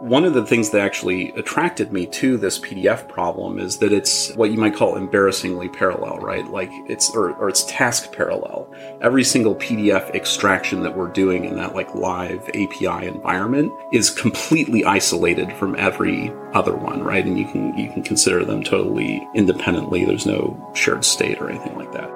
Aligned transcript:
One 0.00 0.24
of 0.24 0.34
the 0.34 0.44
things 0.44 0.70
that 0.70 0.80
actually 0.80 1.30
attracted 1.32 1.92
me 1.92 2.06
to 2.06 2.36
this 2.36 2.58
PDF 2.58 3.06
problem 3.06 3.60
is 3.60 3.78
that 3.78 3.92
it's 3.92 4.34
what 4.34 4.50
you 4.50 4.58
might 4.58 4.74
call 4.74 4.96
embarrassingly 4.96 5.68
parallel, 5.68 6.18
right? 6.18 6.44
Like 6.50 6.68
it's, 6.88 7.14
or, 7.14 7.32
or 7.34 7.48
it's 7.48 7.64
task 7.66 8.10
parallel. 8.12 8.68
Every 9.00 9.22
single 9.22 9.54
PDF 9.54 10.12
extraction 10.12 10.82
that 10.82 10.96
we're 10.96 11.12
doing 11.12 11.44
in 11.44 11.54
that 11.56 11.76
like 11.76 11.94
live 11.94 12.48
API 12.48 13.06
environment 13.06 13.72
is 13.92 14.10
completely 14.10 14.84
isolated 14.84 15.52
from 15.52 15.76
every 15.76 16.32
other 16.54 16.74
one, 16.74 17.04
right? 17.04 17.24
And 17.24 17.38
you 17.38 17.46
can, 17.46 17.78
you 17.78 17.88
can 17.88 18.02
consider 18.02 18.44
them 18.44 18.64
totally 18.64 19.26
independently. 19.32 20.04
There's 20.04 20.26
no 20.26 20.72
shared 20.74 21.04
state 21.04 21.40
or 21.40 21.48
anything 21.48 21.76
like 21.76 21.92
that. 21.92 22.10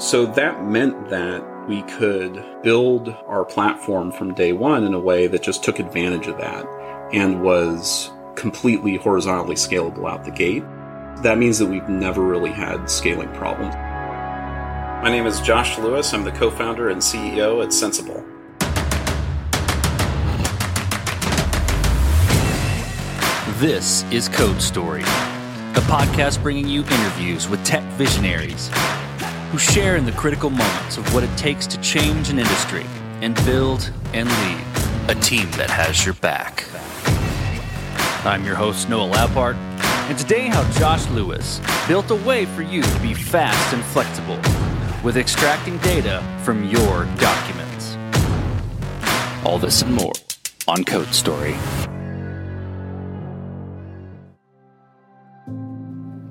So 0.00 0.24
that 0.24 0.64
meant 0.64 1.10
that 1.10 1.44
we 1.68 1.82
could 1.82 2.42
build 2.62 3.10
our 3.26 3.44
platform 3.44 4.10
from 4.10 4.32
day 4.32 4.52
one 4.52 4.84
in 4.84 4.94
a 4.94 4.98
way 4.98 5.26
that 5.26 5.42
just 5.42 5.62
took 5.62 5.78
advantage 5.78 6.26
of 6.26 6.38
that 6.38 6.64
and 7.12 7.42
was 7.42 8.10
completely 8.36 8.96
horizontally 8.96 9.56
scalable 9.56 10.10
out 10.10 10.24
the 10.24 10.30
gate. 10.30 10.62
That 11.22 11.36
means 11.38 11.58
that 11.58 11.66
we've 11.66 11.88
never 11.88 12.22
really 12.22 12.50
had 12.50 12.88
scaling 12.88 13.32
problems. 13.34 13.74
My 15.02 15.10
name 15.10 15.26
is 15.26 15.40
Josh 15.40 15.78
Lewis. 15.78 16.12
I'm 16.12 16.24
the 16.24 16.32
co 16.32 16.50
founder 16.50 16.90
and 16.90 17.00
CEO 17.00 17.64
at 17.64 17.72
Sensible. 17.72 18.24
This 23.58 24.04
is 24.10 24.28
Code 24.28 24.62
Story, 24.62 25.02
a 25.02 25.82
podcast 25.86 26.42
bringing 26.42 26.66
you 26.66 26.80
interviews 26.80 27.46
with 27.48 27.62
tech 27.64 27.82
visionaries 27.98 28.70
who 29.50 29.58
share 29.58 29.96
in 29.96 30.06
the 30.06 30.12
critical 30.12 30.48
moments 30.48 30.96
of 30.96 31.12
what 31.12 31.24
it 31.24 31.36
takes 31.36 31.66
to 31.66 31.80
change 31.82 32.30
an 32.30 32.38
industry 32.38 32.86
and 33.20 33.34
build 33.44 33.90
and 34.14 34.28
lead 34.28 34.64
a 35.10 35.20
team 35.20 35.50
that 35.52 35.68
has 35.68 36.04
your 36.06 36.14
back. 36.14 36.64
I'm 38.22 38.44
your 38.44 38.54
host, 38.54 38.90
Noah 38.90 39.08
Labhart, 39.08 39.54
and 39.54 40.18
today 40.18 40.48
how 40.48 40.70
Josh 40.72 41.08
Lewis 41.08 41.58
built 41.88 42.10
a 42.10 42.16
way 42.16 42.44
for 42.44 42.60
you 42.60 42.82
to 42.82 42.98
be 43.00 43.14
fast 43.14 43.72
and 43.72 43.82
flexible 43.82 44.36
with 45.02 45.16
extracting 45.16 45.78
data 45.78 46.22
from 46.44 46.64
your 46.64 47.06
documents. 47.16 47.96
All 49.42 49.58
this 49.58 49.80
and 49.80 49.94
more 49.94 50.12
on 50.68 50.84
Code 50.84 51.14
Story. 51.14 51.56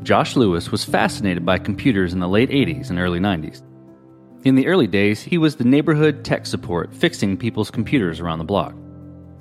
Josh 0.04 0.36
Lewis 0.36 0.72
was 0.72 0.86
fascinated 0.86 1.44
by 1.44 1.58
computers 1.58 2.14
in 2.14 2.20
the 2.20 2.30
late 2.30 2.52
80s 2.52 2.92
and 2.92 3.00
early 3.00 3.20
90s. 3.20 3.64
In 4.44 4.54
the 4.54 4.68
early 4.68 4.86
days, 4.86 5.24
he 5.24 5.40
was 5.40 5.56
the 5.56 5.64
neighborhood 5.64 6.24
tech 6.24 6.46
support 6.46 6.94
fixing 6.94 7.36
people's 7.36 7.72
computers 7.72 8.20
around 8.20 8.38
the 8.38 8.46
block. 8.46 8.76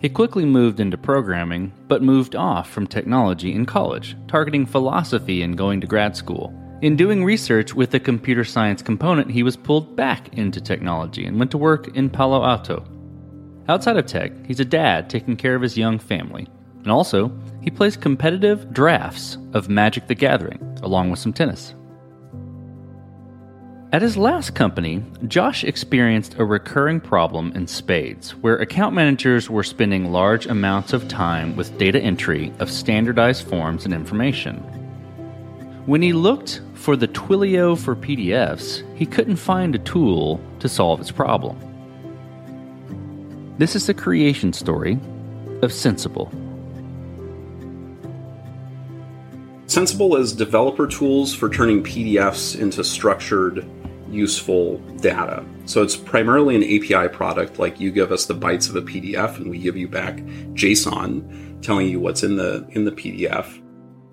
He 0.01 0.09
quickly 0.09 0.45
moved 0.45 0.79
into 0.79 0.97
programming, 0.97 1.73
but 1.89 2.03
moved 2.03 2.37
off 2.37 2.71
from 2.71 2.87
technology 2.87 3.53
in 3.53 3.67
college, 3.67 4.17
targeting 4.29 4.65
philosophy 4.65 5.43
and 5.43 5.59
going 5.59 5.81
to 5.81 5.89
grad 5.89 6.17
school. 6.17 6.55
In 6.83 6.95
doing 6.95 7.25
research 7.25 7.75
with 7.75 7.93
a 7.95 7.99
computer 7.99 8.45
science 8.45 8.81
component, 8.81 9.29
he 9.33 9.43
was 9.43 9.57
pulled 9.57 9.97
back 9.97 10.33
into 10.39 10.61
technology 10.61 11.27
and 11.27 11.37
went 11.37 11.51
to 11.51 11.59
work 11.59 11.97
in 11.97 12.11
Palo 12.11 12.45
Alto. 12.45 12.85
Outside 13.69 13.97
of 13.97 14.07
tech, 14.07 14.31
he's 14.47 14.61
a 14.61 14.65
dad 14.65 15.11
taking 15.11 15.37
care 15.37 15.57
of 15.57 15.63
his 15.63 15.77
young 15.77 15.99
family. 15.99 16.47
And 16.83 16.93
also, 16.93 17.33
he 17.61 17.71
plays 17.71 17.97
competitive 17.97 18.73
drafts 18.73 19.37
of 19.53 19.69
Magic 19.69 20.07
the 20.07 20.15
Gathering, 20.15 20.79
along 20.85 21.11
with 21.11 21.19
some 21.19 21.33
tennis. 21.33 21.75
At 23.91 24.03
his 24.03 24.19
last 24.19 24.55
company, 24.55 25.03
Josh 25.29 25.65
experienced 25.65 26.35
a 26.35 26.45
recurring 26.45 27.01
problem 27.01 27.53
in 27.53 27.67
spades, 27.67 28.33
where 28.33 28.59
account 28.59 28.95
managers 28.95 29.49
were 29.49 29.63
spending 29.63 30.13
large 30.13 30.45
amounts 30.45 30.93
of 30.93 31.09
time 31.09 31.57
with 31.57 31.79
data 31.79 31.99
entry 31.99 32.53
of 32.59 32.71
standardized 32.71 33.49
forms 33.49 33.87
and 33.87 33.95
information. 33.95 34.57
When 35.87 36.03
he 36.03 36.13
looked 36.13 36.61
for 36.75 36.97
the 36.97 37.09
Twilio 37.09 37.79
for 37.79 37.97
PDFs, 37.97 38.83
he 38.95 39.07
couldn't 39.07 39.37
find 39.37 39.75
a 39.75 39.79
tool 39.79 40.39
to 40.61 40.69
solve 40.69 40.99
his 40.99 41.11
problem. 41.11 41.57
This 43.57 43.75
is 43.75 43.87
the 43.87 43.95
creation 43.95 44.53
story 44.53 44.99
of 45.63 45.73
Sensible. 45.73 46.31
Sensible 49.67 50.17
is 50.17 50.33
developer 50.33 50.87
tools 50.87 51.35
for 51.35 51.49
turning 51.49 51.83
PDFs 51.83 52.59
into 52.59 52.83
structured, 52.83 53.67
useful 54.11 54.79
data. 55.01 55.45
So 55.65 55.83
it's 55.83 55.97
primarily 55.97 56.57
an 56.57 56.63
API 56.63 57.09
product, 57.15 57.59
like 57.59 57.81
you 57.81 57.91
give 57.91 58.13
us 58.13 58.27
the 58.27 58.35
bytes 58.35 58.69
of 58.69 58.77
a 58.77 58.83
PDF 58.83 59.37
and 59.37 59.51
we 59.51 59.59
give 59.59 59.77
you 59.77 59.89
back 59.89 60.17
JSON 60.55 61.63
telling 61.63 61.89
you 61.89 62.01
what's 62.01 62.23
in 62.23 62.37
the 62.37 62.67
in 62.71 62.85
the 62.85 62.93
PDF. 62.93 63.63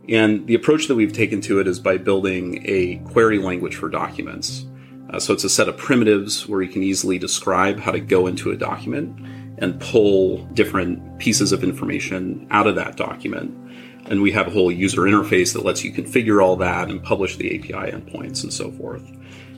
And 0.08 0.46
the 0.46 0.56
approach 0.56 0.88
that 0.88 0.96
we've 0.96 1.14
taken 1.14 1.42
to 1.42 1.60
it 1.60 1.68
is 1.68 1.80
by 1.80 1.98
building 1.98 2.64
a 2.66 2.98
query 3.10 3.40
language 3.40 3.76
for 3.76 3.90
documents. 3.90 4.66
Uh, 5.10 5.20
so 5.20 5.34
it's 5.34 5.44
a 5.44 5.50
set 5.50 5.68
of 5.68 5.78
primitives 5.78 6.48
where 6.48 6.62
you 6.62 6.70
can 6.70 6.84
easily 6.84 7.18
describe 7.18 7.80
how 7.80 7.92
to 7.92 8.00
go 8.00 8.28
into 8.28 8.52
a 8.52 8.58
document 8.58 9.20
and 9.58 9.80
pull 9.80 10.44
different 10.48 11.20
pieces 11.20 11.52
of 11.52 11.64
information 11.64 12.46
out 12.52 12.68
of 12.68 12.76
that 12.76 12.98
document 12.98 13.56
and 14.08 14.22
we 14.22 14.32
have 14.32 14.48
a 14.48 14.52
whole 14.52 14.72
user 14.72 15.02
interface 15.02 15.54
that 15.54 15.66
lets 15.66 15.84
you 15.84 15.92
configure 15.92 16.44
all 16.44 16.56
that 16.58 16.90
and 16.90 17.02
publish 17.02 17.38
the 17.38 17.58
API 17.58 17.92
endpoints 17.92 18.44
and 18.44 18.54
so 18.54 18.72
forth. 18.72 19.04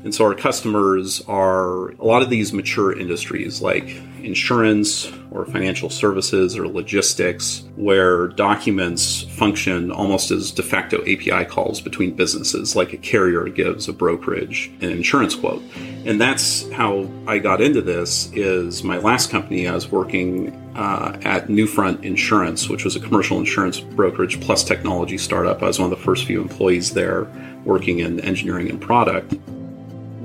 And 0.08 0.16
so 0.16 0.24
our 0.24 0.36
customers 0.36 1.22
are 1.28 1.90
a 1.90 2.06
lot 2.06 2.22
of 2.22 2.30
these 2.30 2.54
mature 2.54 2.98
industries 2.98 3.62
like 3.62 4.02
insurance 4.24 5.12
or 5.32 5.46
financial 5.46 5.90
services 5.90 6.58
or 6.58 6.66
logistics, 6.66 7.66
where 7.76 8.30
documents 8.30 9.24
function 9.24 9.92
almost 9.92 10.32
as 10.32 10.52
de 10.52 10.64
facto 10.64 11.02
API 11.02 11.44
calls 11.44 11.82
between 11.82 12.16
businesses, 12.16 12.74
like 12.74 12.94
a 12.94 12.98
carrier 12.98 13.50
gives 13.50 13.90
a 13.90 13.94
brokerage 13.94 14.72
an 14.80 14.92
insurance 14.92 15.36
quote. 15.36 15.62
And 16.06 16.22
that's 16.22 16.72
how 16.72 17.12
I 17.28 17.40
got 17.40 17.60
into 17.60 17.82
this. 17.82 18.32
Is 18.32 18.86
my 18.86 19.00
last 19.00 19.30
company 19.30 19.68
I 19.68 19.74
was 19.74 19.92
working 19.92 20.56
uh, 20.78 21.20
at 21.26 21.48
Newfront 21.48 22.06
Insurance, 22.06 22.70
which 22.70 22.86
was 22.86 22.96
a 22.96 23.02
commercial 23.02 23.38
insurance 23.40 23.82
brokerage 23.82 24.40
plus 24.40 24.64
technology 24.64 25.18
startup. 25.18 25.62
I 25.62 25.68
was 25.68 25.80
one 25.80 25.92
of 25.92 26.00
the 26.00 26.06
first 26.06 26.24
few 26.24 26.42
employees 26.42 26.94
there 26.94 27.28
working 27.66 28.00
in 28.00 28.22
engineering 28.22 28.70
and 28.70 28.80
product 28.80 29.36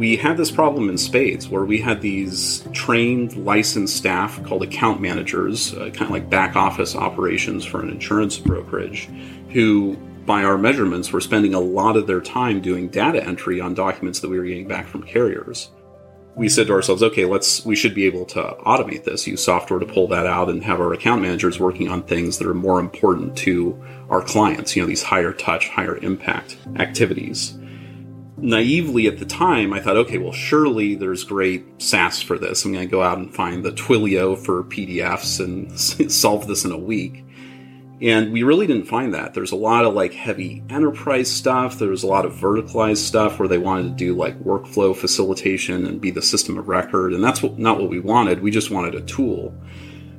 we 0.03 0.17
had 0.17 0.37
this 0.37 0.51
problem 0.51 0.89
in 0.89 0.99
spades 0.99 1.49
where 1.49 1.65
we 1.65 1.79
had 1.79 2.01
these 2.01 2.67
trained 2.73 3.37
licensed 3.37 3.97
staff 3.97 4.43
called 4.43 4.65
account 4.65 5.01
managers 5.01 5.73
uh, 5.75 5.91
kind 5.91 6.03
of 6.03 6.11
like 6.11 6.29
back 6.29 6.57
office 6.57 6.97
operations 6.97 7.65
for 7.65 7.81
an 7.81 7.89
insurance 7.89 8.37
brokerage 8.37 9.09
who 9.51 9.97
by 10.27 10.43
our 10.43 10.59
measurements 10.59 11.13
were 11.13 11.21
spending 11.21 11.55
a 11.55 11.61
lot 11.61 11.97
of 11.97 12.09
their 12.09 12.21
time 12.21 12.61
doing 12.61 12.89
data 12.89 13.25
entry 13.25 13.61
on 13.61 13.75
documents 13.75 14.19
that 14.19 14.29
we 14.29 14.41
were 14.41 14.45
getting 14.45 14.67
back 14.67 14.89
from 14.89 15.05
carriers. 15.05 15.71
We 16.35 16.49
said 16.49 16.67
to 16.67 16.73
ourselves 16.73 17.05
okay 17.05 17.25
let's 17.25 17.65
we 17.65 17.77
should 17.77 17.95
be 17.95 18.07
able 18.07 18.25
to 18.25 18.43
automate 18.67 19.05
this 19.05 19.29
use 19.29 19.45
software 19.45 19.79
to 19.79 19.87
pull 19.87 20.09
that 20.09 20.27
out 20.27 20.49
and 20.49 20.65
have 20.65 20.81
our 20.81 20.93
account 20.93 21.23
managers 21.23 21.61
working 21.61 21.89
on 21.89 22.03
things 22.03 22.39
that 22.39 22.49
are 22.49 22.55
more 22.55 22.81
important 22.81 23.37
to 23.39 23.81
our 24.11 24.21
clients 24.21 24.75
you 24.75 24.83
know 24.83 24.89
these 24.89 25.05
higher 25.05 25.33
touch 25.33 25.69
higher 25.69 25.97
impact 25.99 26.57
activities 26.81 27.57
naively 28.37 29.07
at 29.07 29.19
the 29.19 29.27
time, 29.27 29.73
I 29.73 29.81
thought, 29.81 29.97
okay, 29.97 30.19
well, 30.19 30.33
surely 30.33 30.95
there's 30.95 31.25
great 31.25 31.65
SaaS 31.81 32.23
for 32.23 32.39
this. 32.39 32.65
I'm 32.65 32.73
going 32.73 32.87
to 32.87 32.91
go 32.91 33.03
out 33.03 33.19
and 33.19 33.35
find 33.35 33.65
the 33.65 33.73
Twilio 33.73 34.39
for 34.39 34.65
PDFs 34.65 35.43
and 35.43 35.79
solve 36.13 36.47
this 36.47 36.65
in 36.65 36.73
a 36.73 36.79
week. 36.79 37.25
And 38.01 38.33
we 38.33 38.43
really 38.43 38.67
didn't 38.67 38.87
find 38.89 39.15
that. 39.15 39.33
There's 39.33 39.53
a 39.53 39.57
lot 39.57 39.85
of 39.85 39.95
like 39.95 40.13
heavy 40.13 40.65
enterprise 40.69 41.31
stuff. 41.31 41.79
There 41.79 41.91
was 41.91 42.03
a 42.03 42.09
lot 42.09 42.25
of 42.25 42.33
verticalized 42.33 42.97
stuff 42.97 43.39
where 43.39 43.47
they 43.47 43.59
wanted 43.59 43.85
to 43.85 43.91
do 43.91 44.17
like 44.17 44.41
workflow 44.41 44.97
facilitation 44.97 45.87
and 45.87 46.01
be 46.01 46.11
the 46.11 46.23
system 46.23 46.59
of 46.59 46.67
record. 46.67 47.13
And 47.13 47.23
that's 47.23 47.43
what, 47.43 47.61
not 47.61 47.81
what 47.81 47.91
we 47.91 48.01
wanted. 48.01 48.43
We 48.43 48.51
just 48.51 48.73
wanted 48.73 48.97
a 48.97 49.03
tool. 49.03 49.55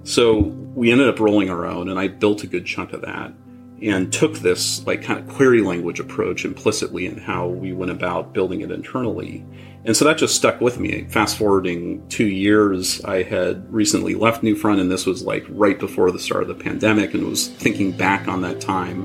So 0.05 0.39
we 0.39 0.91
ended 0.91 1.09
up 1.09 1.19
rolling 1.19 1.49
our 1.49 1.65
own 1.65 1.89
and 1.89 1.99
I 1.99 2.07
built 2.07 2.43
a 2.43 2.47
good 2.47 2.65
chunk 2.65 2.93
of 2.93 3.01
that 3.01 3.33
and 3.81 4.13
took 4.13 4.35
this 4.39 4.85
like 4.87 5.03
kind 5.03 5.19
of 5.19 5.27
query 5.27 5.61
language 5.61 5.99
approach 5.99 6.45
implicitly 6.45 7.05
in 7.05 7.17
how 7.17 7.47
we 7.47 7.73
went 7.73 7.91
about 7.91 8.33
building 8.33 8.61
it 8.61 8.71
internally. 8.71 9.45
And 9.85 9.97
so 9.97 10.05
that 10.05 10.17
just 10.17 10.35
stuck 10.35 10.61
with 10.61 10.79
me. 10.79 11.05
Fast 11.09 11.37
forwarding 11.37 12.07
two 12.07 12.27
years, 12.27 13.03
I 13.03 13.23
had 13.23 13.71
recently 13.73 14.15
left 14.15 14.41
Newfront, 14.41 14.79
and 14.79 14.89
this 14.89 15.05
was 15.05 15.23
like 15.23 15.45
right 15.49 15.77
before 15.77 16.09
the 16.11 16.19
start 16.19 16.43
of 16.43 16.47
the 16.47 16.63
pandemic, 16.63 17.13
and 17.13 17.27
was 17.27 17.49
thinking 17.49 17.91
back 17.91 18.29
on 18.29 18.41
that 18.43 18.61
time. 18.61 19.03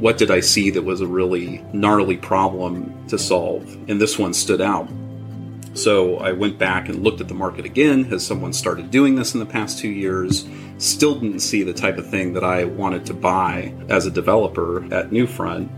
What 0.00 0.18
did 0.18 0.32
I 0.32 0.40
see 0.40 0.70
that 0.70 0.82
was 0.82 1.00
a 1.00 1.06
really 1.06 1.64
gnarly 1.72 2.16
problem 2.16 3.06
to 3.06 3.18
solve? 3.18 3.72
And 3.88 4.00
this 4.00 4.18
one 4.18 4.34
stood 4.34 4.60
out. 4.60 4.88
So 5.76 6.18
I 6.18 6.32
went 6.32 6.58
back 6.58 6.88
and 6.88 7.04
looked 7.04 7.20
at 7.20 7.28
the 7.28 7.34
market 7.34 7.64
again. 7.64 8.04
Has 8.04 8.26
someone 8.26 8.52
started 8.52 8.90
doing 8.90 9.14
this 9.14 9.34
in 9.34 9.40
the 9.40 9.46
past 9.46 9.78
two 9.78 9.90
years? 9.90 10.48
still 10.78 11.14
didn't 11.18 11.40
see 11.40 11.62
the 11.62 11.72
type 11.72 11.96
of 11.96 12.06
thing 12.06 12.34
that 12.34 12.44
I 12.44 12.64
wanted 12.64 13.06
to 13.06 13.14
buy 13.14 13.74
as 13.88 14.04
a 14.04 14.10
developer 14.10 14.84
at 14.92 15.10
Newfront. 15.10 15.70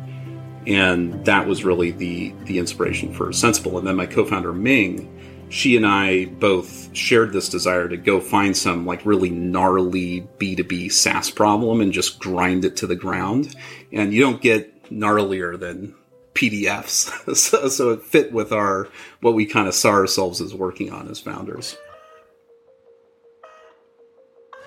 And 0.66 1.24
that 1.24 1.46
was 1.46 1.64
really 1.64 1.92
the 1.92 2.34
the 2.44 2.58
inspiration 2.58 3.14
for 3.14 3.32
Sensible. 3.32 3.78
And 3.78 3.86
then 3.86 3.96
my 3.96 4.06
co-founder 4.06 4.52
Ming 4.52 5.14
she 5.50 5.76
and 5.76 5.86
I 5.86 6.26
both 6.26 6.94
shared 6.94 7.32
this 7.32 7.48
desire 7.48 7.88
to 7.88 7.96
go 7.96 8.20
find 8.20 8.56
some 8.56 8.84
like 8.84 9.04
really 9.06 9.30
gnarly 9.30 10.28
B2B 10.38 10.92
SaaS 10.92 11.30
problem 11.30 11.80
and 11.80 11.92
just 11.92 12.18
grind 12.18 12.64
it 12.64 12.76
to 12.76 12.86
the 12.86 12.96
ground. 12.96 13.56
And 13.92 14.12
you 14.12 14.20
don't 14.20 14.42
get 14.42 14.90
gnarlier 14.90 15.58
than 15.58 15.94
PDFs. 16.38 17.36
so, 17.36 17.68
so 17.68 17.90
it 17.90 18.02
fit 18.02 18.32
with 18.32 18.52
our, 18.52 18.88
what 19.20 19.34
we 19.34 19.44
kind 19.44 19.66
of 19.66 19.74
saw 19.74 19.90
ourselves 19.90 20.40
as 20.40 20.54
working 20.54 20.92
on 20.92 21.08
as 21.08 21.18
founders. 21.18 21.76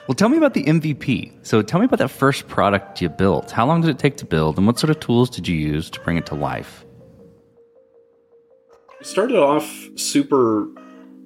Well, 0.08 0.16
tell 0.16 0.30
me 0.30 0.38
about 0.38 0.54
the 0.54 0.64
MVP. 0.64 1.32
So 1.44 1.62
tell 1.62 1.80
me 1.80 1.86
about 1.86 2.00
that 2.00 2.10
first 2.10 2.48
product 2.48 3.02
you 3.02 3.08
built. 3.08 3.52
How 3.52 3.66
long 3.66 3.82
did 3.82 3.90
it 3.90 4.00
take 4.00 4.18
to 4.18 4.26
build 4.26 4.58
and 4.58 4.68
what 4.68 4.78
sort 4.78 4.90
of 4.90 5.00
tools 5.00 5.30
did 5.30 5.48
you 5.48 5.56
use 5.56 5.90
to 5.92 6.02
bring 6.02 6.18
it 6.18 6.26
to 6.26 6.36
life? 6.36 6.84
We 9.00 9.06
started 9.06 9.38
off 9.38 9.88
super 9.96 10.68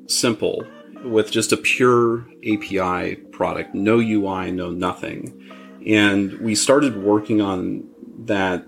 simple 0.08 0.64
with 1.04 1.32
just 1.32 1.52
a 1.52 1.58
pure 1.58 2.28
API 2.48 3.16
product, 3.32 3.74
no 3.74 3.98
UI, 3.98 4.52
no 4.52 4.70
nothing. 4.70 5.52
And 5.88 6.34
we 6.40 6.54
started 6.54 7.04
working 7.04 7.42
on 7.42 7.88
that 8.26 8.66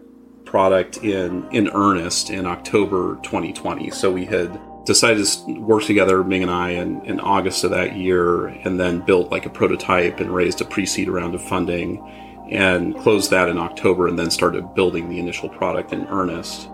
product 0.57 0.97
in 1.03 1.47
in 1.51 1.69
earnest 1.75 2.31
in 2.31 2.47
October 2.47 3.19
2020. 3.21 3.91
So 3.91 4.11
we 4.11 4.25
had 4.25 4.59
decided 4.85 5.23
to 5.23 5.59
work 5.59 5.83
together, 5.83 6.23
Ming 6.23 6.41
and 6.41 6.49
I, 6.49 6.69
in, 6.71 7.05
in 7.05 7.19
August 7.19 7.63
of 7.63 7.69
that 7.69 7.95
year, 7.95 8.47
and 8.47 8.79
then 8.79 9.01
built 9.01 9.29
like 9.29 9.45
a 9.45 9.51
prototype 9.51 10.19
and 10.19 10.33
raised 10.33 10.59
a 10.59 10.65
pre-seed 10.65 11.09
round 11.09 11.35
of 11.35 11.43
funding, 11.43 12.01
and 12.49 12.97
closed 12.97 13.29
that 13.29 13.49
in 13.49 13.59
October, 13.59 14.07
and 14.07 14.17
then 14.17 14.31
started 14.31 14.73
building 14.73 15.09
the 15.09 15.19
initial 15.19 15.47
product 15.47 15.93
in 15.93 16.07
earnest. 16.07 16.71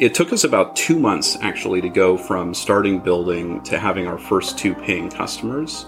It 0.00 0.12
took 0.12 0.32
us 0.32 0.42
about 0.42 0.74
two 0.74 0.98
months 0.98 1.38
actually 1.42 1.82
to 1.82 1.88
go 1.88 2.16
from 2.16 2.54
starting 2.54 2.98
building 2.98 3.62
to 3.70 3.78
having 3.78 4.08
our 4.08 4.18
first 4.18 4.58
two 4.58 4.74
paying 4.74 5.10
customers. 5.10 5.86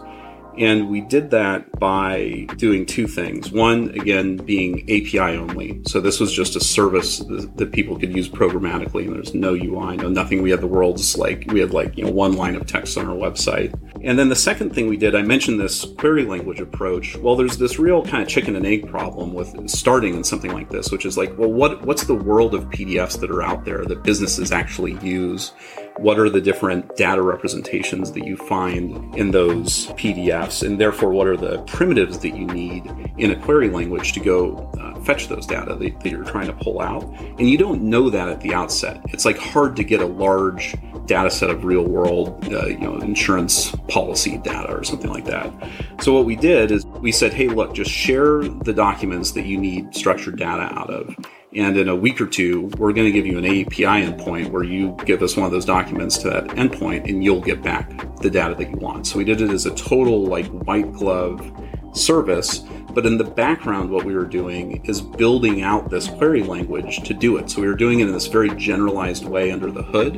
And 0.59 0.89
we 0.89 1.01
did 1.01 1.31
that 1.31 1.79
by 1.79 2.47
doing 2.57 2.85
two 2.85 3.07
things. 3.07 3.53
One, 3.53 3.91
again, 3.91 4.37
being 4.37 4.83
API 4.83 5.37
only. 5.37 5.81
So 5.87 6.01
this 6.01 6.19
was 6.19 6.33
just 6.33 6.57
a 6.57 6.61
service 6.61 7.19
that 7.19 7.71
people 7.73 7.97
could 7.97 8.15
use 8.15 8.29
programmatically, 8.29 9.07
and 9.07 9.15
there's 9.15 9.35
no 9.35 9.55
UI, 9.55 9.97
no 9.97 10.09
nothing. 10.09 10.43
We 10.43 10.51
had 10.51 10.61
the 10.61 10.67
world's 10.67 11.17
like 11.17 11.45
we 11.49 11.61
had 11.61 11.73
like 11.73 11.97
you 11.97 12.05
know 12.05 12.11
one 12.11 12.33
line 12.33 12.57
of 12.57 12.67
text 12.67 12.99
on 12.99 13.07
our 13.07 13.15
website. 13.15 13.73
And 14.03 14.19
then 14.19 14.29
the 14.29 14.37
second 14.37 14.75
thing 14.75 14.89
we 14.89 14.97
did, 14.97 15.15
I 15.15 15.23
mentioned 15.23 15.61
this 15.61 15.85
query 15.99 16.25
language 16.25 16.61
approach. 16.61 17.17
Well, 17.17 17.37
there's 17.37 17.57
this 17.57 17.79
real 17.79 18.05
kind 18.05 18.23
of 18.23 18.29
chicken 18.29 18.57
and 18.57 18.67
egg 18.67 18.89
problem 18.89 19.35
with 19.35 19.69
starting 19.69 20.15
in 20.15 20.25
something 20.25 20.53
like 20.53 20.71
this, 20.71 20.91
which 20.91 21.07
is 21.07 21.17
like, 21.17 21.37
well, 21.39 21.53
what 21.53 21.83
what's 21.87 22.05
the 22.05 22.15
world 22.15 22.55
of 22.55 22.65
PDFs 22.65 23.21
that 23.21 23.31
are 23.31 23.43
out 23.43 23.65
there 23.65 23.85
that 23.85 24.03
businesses 24.03 24.51
actually 24.51 24.99
use? 25.07 25.53
What 25.99 26.19
are 26.19 26.31
the 26.31 26.41
different 26.41 26.97
data 26.97 27.23
representations 27.23 28.13
that 28.13 28.25
you 28.25 28.37
find 28.37 29.15
in 29.17 29.31
those 29.31 29.87
PDFs, 29.89 30.65
and 30.65 30.81
therefore 30.81 31.11
what 31.11 31.27
are 31.27 31.37
the 31.37 31.59
primitives 31.63 32.19
that 32.21 32.31
you 32.31 32.47
need 32.47 32.87
in 33.19 33.33
a 33.33 33.37
query 33.37 33.69
language 33.69 34.13
to 34.13 34.21
go 34.21 34.71
uh, 34.79 34.99
fetch 35.01 35.29
those 35.29 35.47
data 35.47 35.75
that, 35.75 36.01
that, 36.01 36.11
you're 36.11 36.25
trying 36.25 36.47
to 36.47 36.53
pull 36.53 36.81
out. 36.81 37.03
And 37.39 37.49
you 37.51 37.59
don't 37.59 37.83
know 37.83 38.11
that 38.11 38.29
at 38.29 38.41
the 38.41 38.55
outset. 38.55 39.01
It's 39.09 39.25
like 39.25 39.39
hard 39.39 39.77
to 39.77 39.85
get 39.85 40.01
a 40.01 40.07
large 40.07 40.75
data 41.07 41.31
set 41.31 41.51
of 41.51 41.65
real 41.65 41.85
world, 41.85 42.45
uh, 42.53 42.67
you 42.67 42.79
know, 42.79 42.97
insurance 42.99 43.75
policy 43.89 44.39
data 44.39 44.71
or 44.71 44.85
something 44.85 45.11
like 45.11 45.25
that. 45.25 45.53
So 46.01 46.13
what 46.13 46.27
we 46.27 46.37
did 46.37 46.71
is 46.71 46.87
we 46.87 47.11
said, 47.11 47.33
hey, 47.33 47.49
look, 47.49 47.75
just 47.75 47.91
share 47.91 48.43
the 48.43 48.73
documents 48.73 49.33
that 49.33 49.47
you 49.47 49.59
need 49.59 49.95
structured 49.95 50.39
data 50.39 50.73
out 50.79 50.91
of 50.91 51.17
and 51.55 51.79
in 51.79 51.89
a 51.89 51.97
week 51.97 52.21
or 52.21 52.27
two, 52.27 52.67
we're 52.77 52.93
going 52.93 53.07
to 53.07 53.13
give 53.13 53.27
you 53.27 53.39
an 53.39 53.45
API 53.45 54.05
endpoint 54.05 54.51
where 54.51 54.63
you 54.63 54.97
give 55.07 55.23
us 55.23 55.37
one 55.37 55.47
of 55.47 55.53
those 55.53 55.65
documents 55.65 56.19
to 56.19 56.31
that 56.31 56.45
endpoint 56.49 57.09
and 57.09 57.25
you'll 57.25 57.41
get 57.41 57.63
back 57.63 57.89
the 58.21 58.29
data 58.29 58.55
that 58.55 58.71
you 58.71 58.77
want. 58.77 59.07
So 59.07 59.17
we 59.17 59.25
did 59.25 59.41
it 59.41 59.51
as 59.51 59.65
a 59.65 59.75
total 59.75 60.27
like 60.27 60.47
white 60.47 60.93
glove 60.93 61.41
service. 61.95 62.59
But 62.91 63.07
in 63.07 63.17
the 63.17 63.25
background, 63.25 63.91
what 63.91 64.05
we 64.05 64.15
were 64.15 64.27
doing 64.27 64.85
is 64.85 65.01
building 65.01 65.63
out 65.63 65.89
this 65.89 66.09
query 66.09 66.43
language 66.43 67.03
to 67.05 67.15
do 67.15 67.39
it. 67.39 67.49
So 67.49 67.63
we 67.63 67.69
were 67.69 67.75
doing 67.75 68.01
it 68.01 68.09
in 68.09 68.13
this 68.13 68.27
very 68.27 68.51
generalized 68.57 69.25
way 69.25 69.51
under 69.51 69.71
the 69.71 69.83
hood. 69.83 70.17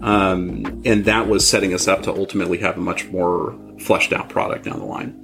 Um, 0.00 0.82
and 0.84 1.04
that 1.04 1.28
was 1.28 1.46
setting 1.48 1.74
us 1.74 1.88
up 1.88 2.02
to 2.04 2.12
ultimately 2.12 2.58
have 2.58 2.78
a 2.78 2.80
much 2.80 3.08
more 3.08 3.58
fleshed 3.80 4.12
out 4.12 4.28
product 4.28 4.64
down 4.64 4.78
the 4.78 4.84
line. 4.84 5.14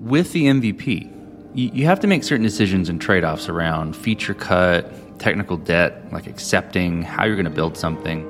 With 0.00 0.32
the 0.32 0.44
MVP, 0.44 1.17
you, 1.54 1.70
you 1.72 1.86
have 1.86 2.00
to 2.00 2.06
make 2.06 2.24
certain 2.24 2.44
decisions 2.44 2.88
and 2.88 3.00
trade 3.00 3.24
offs 3.24 3.48
around 3.48 3.96
feature 3.96 4.34
cut, 4.34 5.18
technical 5.18 5.56
debt, 5.56 6.12
like 6.12 6.26
accepting 6.26 7.02
how 7.02 7.24
you're 7.24 7.36
going 7.36 7.44
to 7.44 7.50
build 7.50 7.76
something. 7.76 8.26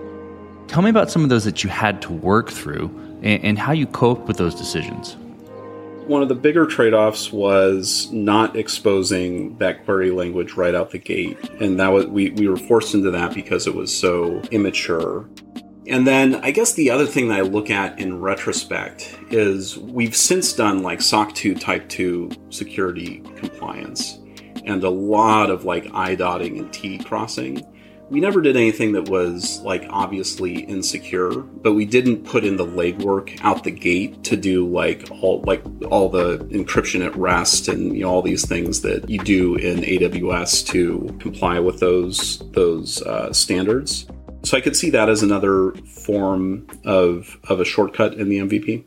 Tell 0.68 0.82
me 0.82 0.90
about 0.90 1.10
some 1.10 1.22
of 1.22 1.30
those 1.30 1.44
that 1.44 1.64
you 1.64 1.70
had 1.70 2.02
to 2.02 2.12
work 2.12 2.50
through 2.50 2.86
and, 3.22 3.42
and 3.44 3.58
how 3.58 3.72
you 3.72 3.86
coped 3.86 4.26
with 4.26 4.36
those 4.36 4.54
decisions. 4.54 5.16
One 6.06 6.22
of 6.22 6.28
the 6.28 6.34
bigger 6.34 6.66
trade 6.66 6.94
offs 6.94 7.32
was 7.32 8.10
not 8.12 8.56
exposing 8.56 9.58
that 9.58 9.84
query 9.84 10.10
language 10.10 10.54
right 10.54 10.74
out 10.74 10.90
the 10.90 10.98
gate. 10.98 11.38
And 11.60 11.78
that 11.80 11.88
was 11.88 12.06
we, 12.06 12.30
we 12.30 12.48
were 12.48 12.56
forced 12.56 12.94
into 12.94 13.10
that 13.10 13.34
because 13.34 13.66
it 13.66 13.74
was 13.74 13.94
so 13.94 14.40
immature. 14.50 15.28
And 15.88 16.06
then 16.06 16.34
I 16.36 16.50
guess 16.50 16.74
the 16.74 16.90
other 16.90 17.06
thing 17.06 17.28
that 17.28 17.38
I 17.38 17.42
look 17.42 17.70
at 17.70 17.98
in 17.98 18.20
retrospect 18.20 19.16
is 19.30 19.78
we've 19.78 20.14
since 20.14 20.52
done 20.52 20.82
like 20.82 21.00
SOC 21.00 21.34
2 21.34 21.54
Type 21.54 21.88
2 21.88 22.30
security 22.50 23.20
compliance 23.36 24.18
and 24.66 24.84
a 24.84 24.90
lot 24.90 25.50
of 25.50 25.64
like 25.64 25.88
I 25.94 26.14
dotting 26.14 26.58
and 26.58 26.70
T 26.72 26.98
crossing. 26.98 27.64
We 28.10 28.20
never 28.20 28.40
did 28.42 28.56
anything 28.56 28.92
that 28.92 29.08
was 29.08 29.60
like 29.60 29.86
obviously 29.88 30.60
insecure, 30.60 31.30
but 31.30 31.72
we 31.72 31.86
didn't 31.86 32.24
put 32.24 32.44
in 32.44 32.56
the 32.56 32.66
legwork 32.66 33.38
out 33.42 33.64
the 33.64 33.70
gate 33.70 34.24
to 34.24 34.36
do 34.36 34.66
like 34.66 35.10
all 35.10 35.42
like 35.46 35.62
all 35.90 36.10
the 36.10 36.38
encryption 36.50 37.04
at 37.04 37.16
rest 37.16 37.68
and 37.68 37.96
you 37.96 38.02
know, 38.02 38.10
all 38.10 38.22
these 38.22 38.46
things 38.46 38.82
that 38.82 39.08
you 39.08 39.18
do 39.20 39.56
in 39.56 39.78
AWS 39.78 40.66
to 40.68 41.16
comply 41.18 41.58
with 41.58 41.80
those 41.80 42.38
those 42.52 43.00
uh, 43.02 43.32
standards. 43.32 44.06
So 44.42 44.56
I 44.56 44.60
could 44.60 44.76
see 44.76 44.90
that 44.90 45.08
as 45.08 45.22
another 45.22 45.72
form 45.72 46.66
of 46.84 47.38
of 47.48 47.60
a 47.60 47.64
shortcut 47.64 48.14
in 48.14 48.28
the 48.28 48.38
MVP. 48.38 48.84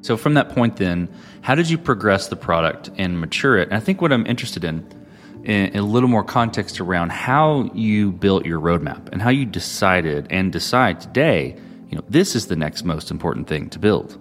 So 0.00 0.16
from 0.16 0.34
that 0.34 0.48
point 0.48 0.76
then, 0.76 1.08
how 1.42 1.54
did 1.54 1.68
you 1.68 1.76
progress 1.76 2.28
the 2.28 2.36
product 2.36 2.90
and 2.96 3.20
mature 3.20 3.58
it? 3.58 3.68
And 3.68 3.76
I 3.76 3.80
think 3.80 4.00
what 4.00 4.12
I'm 4.12 4.26
interested 4.26 4.64
in, 4.64 4.86
in 5.44 5.76
a 5.76 5.82
little 5.82 6.08
more 6.08 6.24
context 6.24 6.80
around 6.80 7.10
how 7.10 7.70
you 7.74 8.12
built 8.12 8.46
your 8.46 8.60
roadmap 8.60 9.08
and 9.12 9.20
how 9.20 9.30
you 9.30 9.44
decided 9.44 10.26
and 10.30 10.52
decide 10.52 11.00
today, 11.00 11.56
you 11.90 11.96
know, 11.96 12.04
this 12.08 12.34
is 12.34 12.46
the 12.46 12.56
next 12.56 12.84
most 12.84 13.10
important 13.10 13.48
thing 13.48 13.68
to 13.70 13.78
build. 13.78 14.18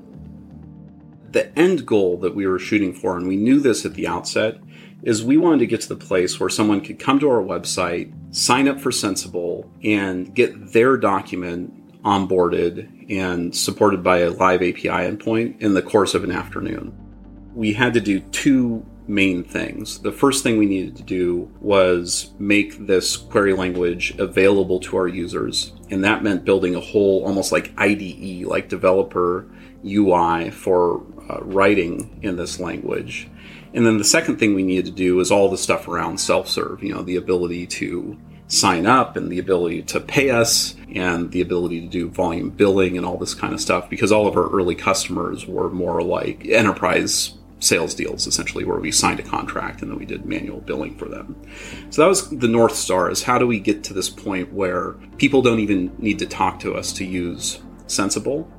The 1.31 1.57
end 1.57 1.85
goal 1.85 2.17
that 2.17 2.35
we 2.35 2.47
were 2.47 2.59
shooting 2.59 2.93
for, 2.93 3.15
and 3.15 3.27
we 3.27 3.37
knew 3.37 3.59
this 3.59 3.85
at 3.85 3.93
the 3.93 4.07
outset, 4.07 4.57
is 5.03 5.23
we 5.23 5.37
wanted 5.37 5.59
to 5.59 5.67
get 5.67 5.81
to 5.81 5.89
the 5.89 5.95
place 5.95 6.39
where 6.39 6.49
someone 6.49 6.81
could 6.81 6.99
come 6.99 7.19
to 7.19 7.29
our 7.29 7.41
website, 7.41 8.13
sign 8.35 8.67
up 8.67 8.79
for 8.79 8.91
Sensible, 8.91 9.71
and 9.83 10.33
get 10.33 10.73
their 10.73 10.97
document 10.97 11.73
onboarded 12.03 13.11
and 13.11 13.55
supported 13.55 14.03
by 14.03 14.19
a 14.19 14.29
live 14.29 14.61
API 14.61 14.87
endpoint 14.87 15.61
in 15.61 15.73
the 15.73 15.81
course 15.81 16.13
of 16.13 16.23
an 16.23 16.31
afternoon. 16.31 16.97
We 17.53 17.73
had 17.73 17.93
to 17.93 17.99
do 17.99 18.19
two 18.19 18.85
main 19.07 19.43
things. 19.43 19.99
The 19.99 20.11
first 20.11 20.43
thing 20.43 20.57
we 20.57 20.65
needed 20.65 20.95
to 20.97 21.03
do 21.03 21.49
was 21.61 22.31
make 22.39 22.87
this 22.87 23.15
query 23.15 23.53
language 23.53 24.13
available 24.17 24.79
to 24.81 24.97
our 24.97 25.07
users, 25.07 25.73
and 25.89 26.03
that 26.03 26.23
meant 26.23 26.45
building 26.45 26.75
a 26.75 26.79
whole 26.79 27.25
almost 27.25 27.51
like 27.51 27.73
IDE, 27.77 28.45
like 28.45 28.69
developer 28.69 29.47
UI 29.85 30.51
for 30.51 31.03
uh, 31.29 31.39
writing 31.41 32.19
in 32.21 32.35
this 32.35 32.59
language. 32.59 33.29
And 33.77 33.85
then 33.85 33.99
the 33.99 34.03
second 34.03 34.39
thing 34.39 34.55
we 34.55 34.63
needed 34.63 34.85
to 34.85 34.91
do 34.91 35.19
is 35.19 35.29
all 35.29 35.49
the 35.49 35.57
stuff 35.57 35.87
around 35.87 36.19
self 36.19 36.49
serve, 36.49 36.81
you 36.81 36.91
know, 36.91 37.03
the 37.03 37.15
ability 37.15 37.67
to 37.67 38.17
sign 38.47 38.87
up 38.87 39.15
and 39.15 39.31
the 39.31 39.37
ability 39.37 39.83
to 39.83 39.99
pay 39.99 40.31
us 40.31 40.75
and 40.95 41.29
the 41.29 41.41
ability 41.41 41.81
to 41.81 41.87
do 41.87 42.09
volume 42.09 42.49
billing 42.49 42.97
and 42.97 43.05
all 43.05 43.17
this 43.17 43.35
kind 43.35 43.53
of 43.53 43.61
stuff 43.61 43.87
because 43.87 44.11
all 44.11 44.25
of 44.25 44.35
our 44.35 44.49
early 44.49 44.73
customers 44.73 45.45
were 45.45 45.69
more 45.69 46.01
like 46.01 46.47
enterprise 46.47 47.37
sales 47.59 47.93
deals 47.93 48.25
essentially 48.25 48.65
where 48.65 48.79
we 48.79 48.91
signed 48.91 49.19
a 49.19 49.23
contract 49.23 49.83
and 49.83 49.91
then 49.91 49.99
we 49.99 50.05
did 50.07 50.25
manual 50.25 50.61
billing 50.61 50.97
for 50.97 51.07
them. 51.07 51.39
So 51.91 52.01
that 52.01 52.07
was 52.07 52.31
the 52.31 52.47
north 52.47 52.73
star 52.73 53.11
is 53.11 53.21
how 53.21 53.37
do 53.37 53.45
we 53.45 53.59
get 53.59 53.83
to 53.83 53.93
this 53.93 54.09
point 54.09 54.51
where 54.51 54.93
people 55.19 55.43
don't 55.43 55.59
even 55.59 55.93
need 55.99 56.17
to 56.17 56.25
talk 56.25 56.59
to 56.61 56.73
us 56.73 56.91
to 56.93 57.05
use 57.05 57.61
Sensible? 57.85 58.51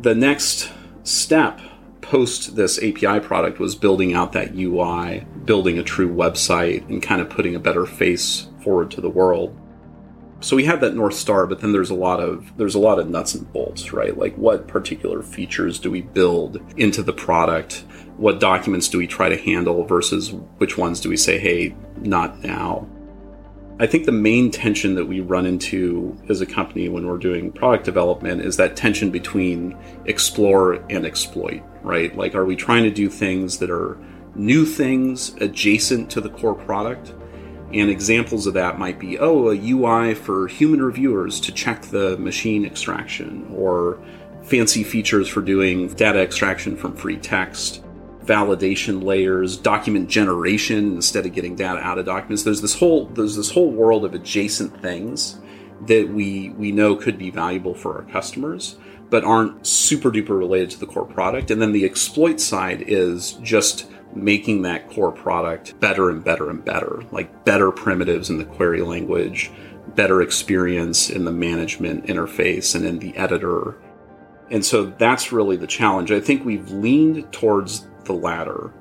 The 0.00 0.14
next 0.14 0.70
step 1.02 1.60
post 2.08 2.56
this 2.56 2.78
API 2.78 3.20
product 3.20 3.58
was 3.58 3.74
building 3.74 4.14
out 4.14 4.32
that 4.32 4.54
UI, 4.54 5.26
building 5.44 5.78
a 5.78 5.82
true 5.82 6.08
website, 6.08 6.88
and 6.88 7.02
kind 7.02 7.20
of 7.20 7.28
putting 7.28 7.54
a 7.54 7.60
better 7.60 7.84
face 7.84 8.48
forward 8.62 8.90
to 8.92 9.02
the 9.02 9.10
world. 9.10 9.54
So 10.40 10.56
we 10.56 10.64
have 10.64 10.80
that 10.80 10.94
north 10.94 11.14
star, 11.14 11.46
but 11.46 11.60
then 11.60 11.72
there's 11.72 11.90
a 11.90 11.94
lot 11.94 12.20
of 12.20 12.56
there's 12.56 12.74
a 12.74 12.78
lot 12.78 12.98
of 12.98 13.10
nuts 13.10 13.34
and 13.34 13.52
bolts, 13.52 13.92
right? 13.92 14.16
Like 14.16 14.34
what 14.36 14.68
particular 14.68 15.22
features 15.22 15.78
do 15.78 15.90
we 15.90 16.00
build 16.00 16.62
into 16.78 17.02
the 17.02 17.12
product? 17.12 17.84
What 18.16 18.40
documents 18.40 18.88
do 18.88 18.98
we 18.98 19.06
try 19.06 19.28
to 19.28 19.36
handle 19.36 19.84
versus 19.84 20.32
which 20.58 20.78
ones 20.78 21.00
do 21.00 21.08
we 21.08 21.16
say, 21.16 21.38
hey, 21.38 21.76
not 21.98 22.42
now? 22.42 22.88
I 23.80 23.86
think 23.86 24.06
the 24.06 24.12
main 24.12 24.50
tension 24.50 24.96
that 24.96 25.04
we 25.04 25.20
run 25.20 25.46
into 25.46 26.16
as 26.28 26.40
a 26.40 26.46
company 26.46 26.88
when 26.88 27.06
we're 27.06 27.16
doing 27.16 27.52
product 27.52 27.84
development 27.84 28.42
is 28.42 28.56
that 28.56 28.74
tension 28.74 29.10
between 29.10 29.78
explore 30.04 30.74
and 30.90 31.06
exploit, 31.06 31.62
right? 31.82 32.16
Like, 32.16 32.34
are 32.34 32.44
we 32.44 32.56
trying 32.56 32.82
to 32.82 32.90
do 32.90 33.08
things 33.08 33.58
that 33.58 33.70
are 33.70 33.96
new 34.34 34.66
things 34.66 35.32
adjacent 35.36 36.10
to 36.10 36.20
the 36.20 36.28
core 36.28 36.56
product? 36.56 37.14
And 37.72 37.88
examples 37.88 38.48
of 38.48 38.54
that 38.54 38.80
might 38.80 38.98
be, 38.98 39.16
oh, 39.20 39.50
a 39.50 39.54
UI 39.56 40.14
for 40.14 40.48
human 40.48 40.82
reviewers 40.82 41.38
to 41.40 41.52
check 41.52 41.82
the 41.82 42.16
machine 42.18 42.64
extraction, 42.64 43.46
or 43.54 44.02
fancy 44.42 44.82
features 44.82 45.28
for 45.28 45.40
doing 45.40 45.86
data 45.88 46.20
extraction 46.20 46.76
from 46.76 46.96
free 46.96 47.18
text, 47.18 47.84
validation 48.28 49.02
layers, 49.02 49.56
document 49.56 50.08
generation 50.08 50.94
instead 50.94 51.26
of 51.26 51.32
getting 51.32 51.56
data 51.56 51.80
out 51.80 51.98
of 51.98 52.04
documents. 52.04 52.44
There's 52.44 52.60
this 52.60 52.78
whole 52.78 53.06
there's 53.06 53.34
this 53.34 53.50
whole 53.50 53.70
world 53.70 54.04
of 54.04 54.14
adjacent 54.14 54.80
things 54.80 55.38
that 55.86 56.08
we 56.08 56.50
we 56.50 56.70
know 56.70 56.94
could 56.94 57.18
be 57.18 57.30
valuable 57.30 57.74
for 57.74 57.96
our 57.96 58.02
customers, 58.12 58.76
but 59.10 59.24
aren't 59.24 59.66
super 59.66 60.10
duper 60.10 60.38
related 60.38 60.70
to 60.70 60.80
the 60.80 60.86
core 60.86 61.06
product. 61.06 61.50
And 61.50 61.60
then 61.60 61.72
the 61.72 61.84
exploit 61.84 62.38
side 62.40 62.82
is 62.86 63.32
just 63.42 63.90
making 64.14 64.62
that 64.62 64.88
core 64.90 65.12
product 65.12 65.78
better 65.80 66.10
and 66.10 66.22
better 66.22 66.50
and 66.50 66.64
better, 66.64 67.02
like 67.10 67.44
better 67.44 67.70
primitives 67.70 68.30
in 68.30 68.38
the 68.38 68.44
query 68.44 68.82
language, 68.82 69.50
better 69.94 70.22
experience 70.22 71.10
in 71.10 71.24
the 71.24 71.32
management 71.32 72.06
interface 72.06 72.74
and 72.74 72.84
in 72.84 72.98
the 72.98 73.16
editor. 73.16 73.76
And 74.50 74.64
so 74.64 74.86
that's 74.86 75.32
really 75.32 75.56
the 75.56 75.66
challenge. 75.66 76.10
I 76.10 76.20
think 76.20 76.44
we've 76.44 76.70
leaned 76.70 77.30
towards 77.32 77.87
the 78.08 78.14
latter 78.14 78.72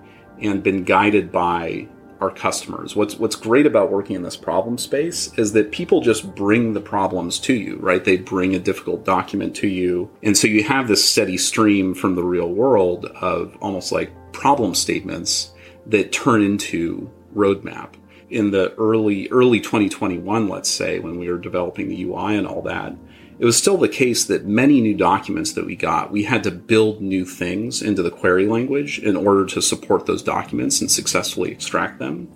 and 0.41 0.63
been 0.63 0.83
guided 0.83 1.31
by 1.31 1.87
our 2.19 2.31
customers. 2.31 2.95
What's 2.95 3.17
what's 3.19 3.35
great 3.35 3.65
about 3.65 3.91
working 3.91 4.15
in 4.15 4.23
this 4.23 4.37
problem 4.37 4.77
space 4.77 5.31
is 5.37 5.53
that 5.53 5.71
people 5.71 6.01
just 6.01 6.33
bring 6.35 6.73
the 6.73 6.81
problems 6.81 7.39
to 7.41 7.53
you, 7.53 7.77
right? 7.77 8.03
They 8.03 8.17
bring 8.17 8.55
a 8.55 8.59
difficult 8.59 9.05
document 9.05 9.55
to 9.57 9.67
you. 9.67 10.09
And 10.23 10.35
so 10.35 10.47
you 10.47 10.63
have 10.63 10.87
this 10.87 11.07
steady 11.07 11.37
stream 11.37 11.93
from 11.93 12.15
the 12.15 12.23
real 12.23 12.49
world 12.49 13.05
of 13.05 13.55
almost 13.61 13.91
like 13.91 14.11
problem 14.31 14.73
statements 14.73 15.51
that 15.85 16.11
turn 16.11 16.41
into 16.41 17.09
roadmap. 17.35 17.93
In 18.29 18.51
the 18.51 18.73
early 18.75 19.29
early 19.29 19.59
2021, 19.59 20.49
let's 20.49 20.69
say, 20.69 20.99
when 20.99 21.17
we 21.17 21.29
were 21.29 21.37
developing 21.37 21.87
the 21.87 22.03
UI 22.03 22.35
and 22.35 22.47
all 22.47 22.61
that, 22.63 22.93
it 23.39 23.45
was 23.45 23.57
still 23.57 23.77
the 23.77 23.87
case 23.87 24.25
that 24.25 24.45
many 24.45 24.81
new 24.81 24.95
documents 24.95 25.53
that 25.53 25.65
we 25.65 25.75
got, 25.75 26.11
we 26.11 26.23
had 26.23 26.43
to 26.43 26.51
build 26.51 27.01
new 27.01 27.23
things 27.23 27.81
into 27.81 28.01
the 28.01 28.09
query 28.09 28.47
language 28.47 28.97
in 28.99 29.15
order 29.15 29.45
to 29.45 29.61
support 29.61 30.07
those 30.07 30.23
documents 30.23 30.81
and 30.81 30.89
successfully 30.89 31.51
extract 31.51 31.99
them. 31.99 32.31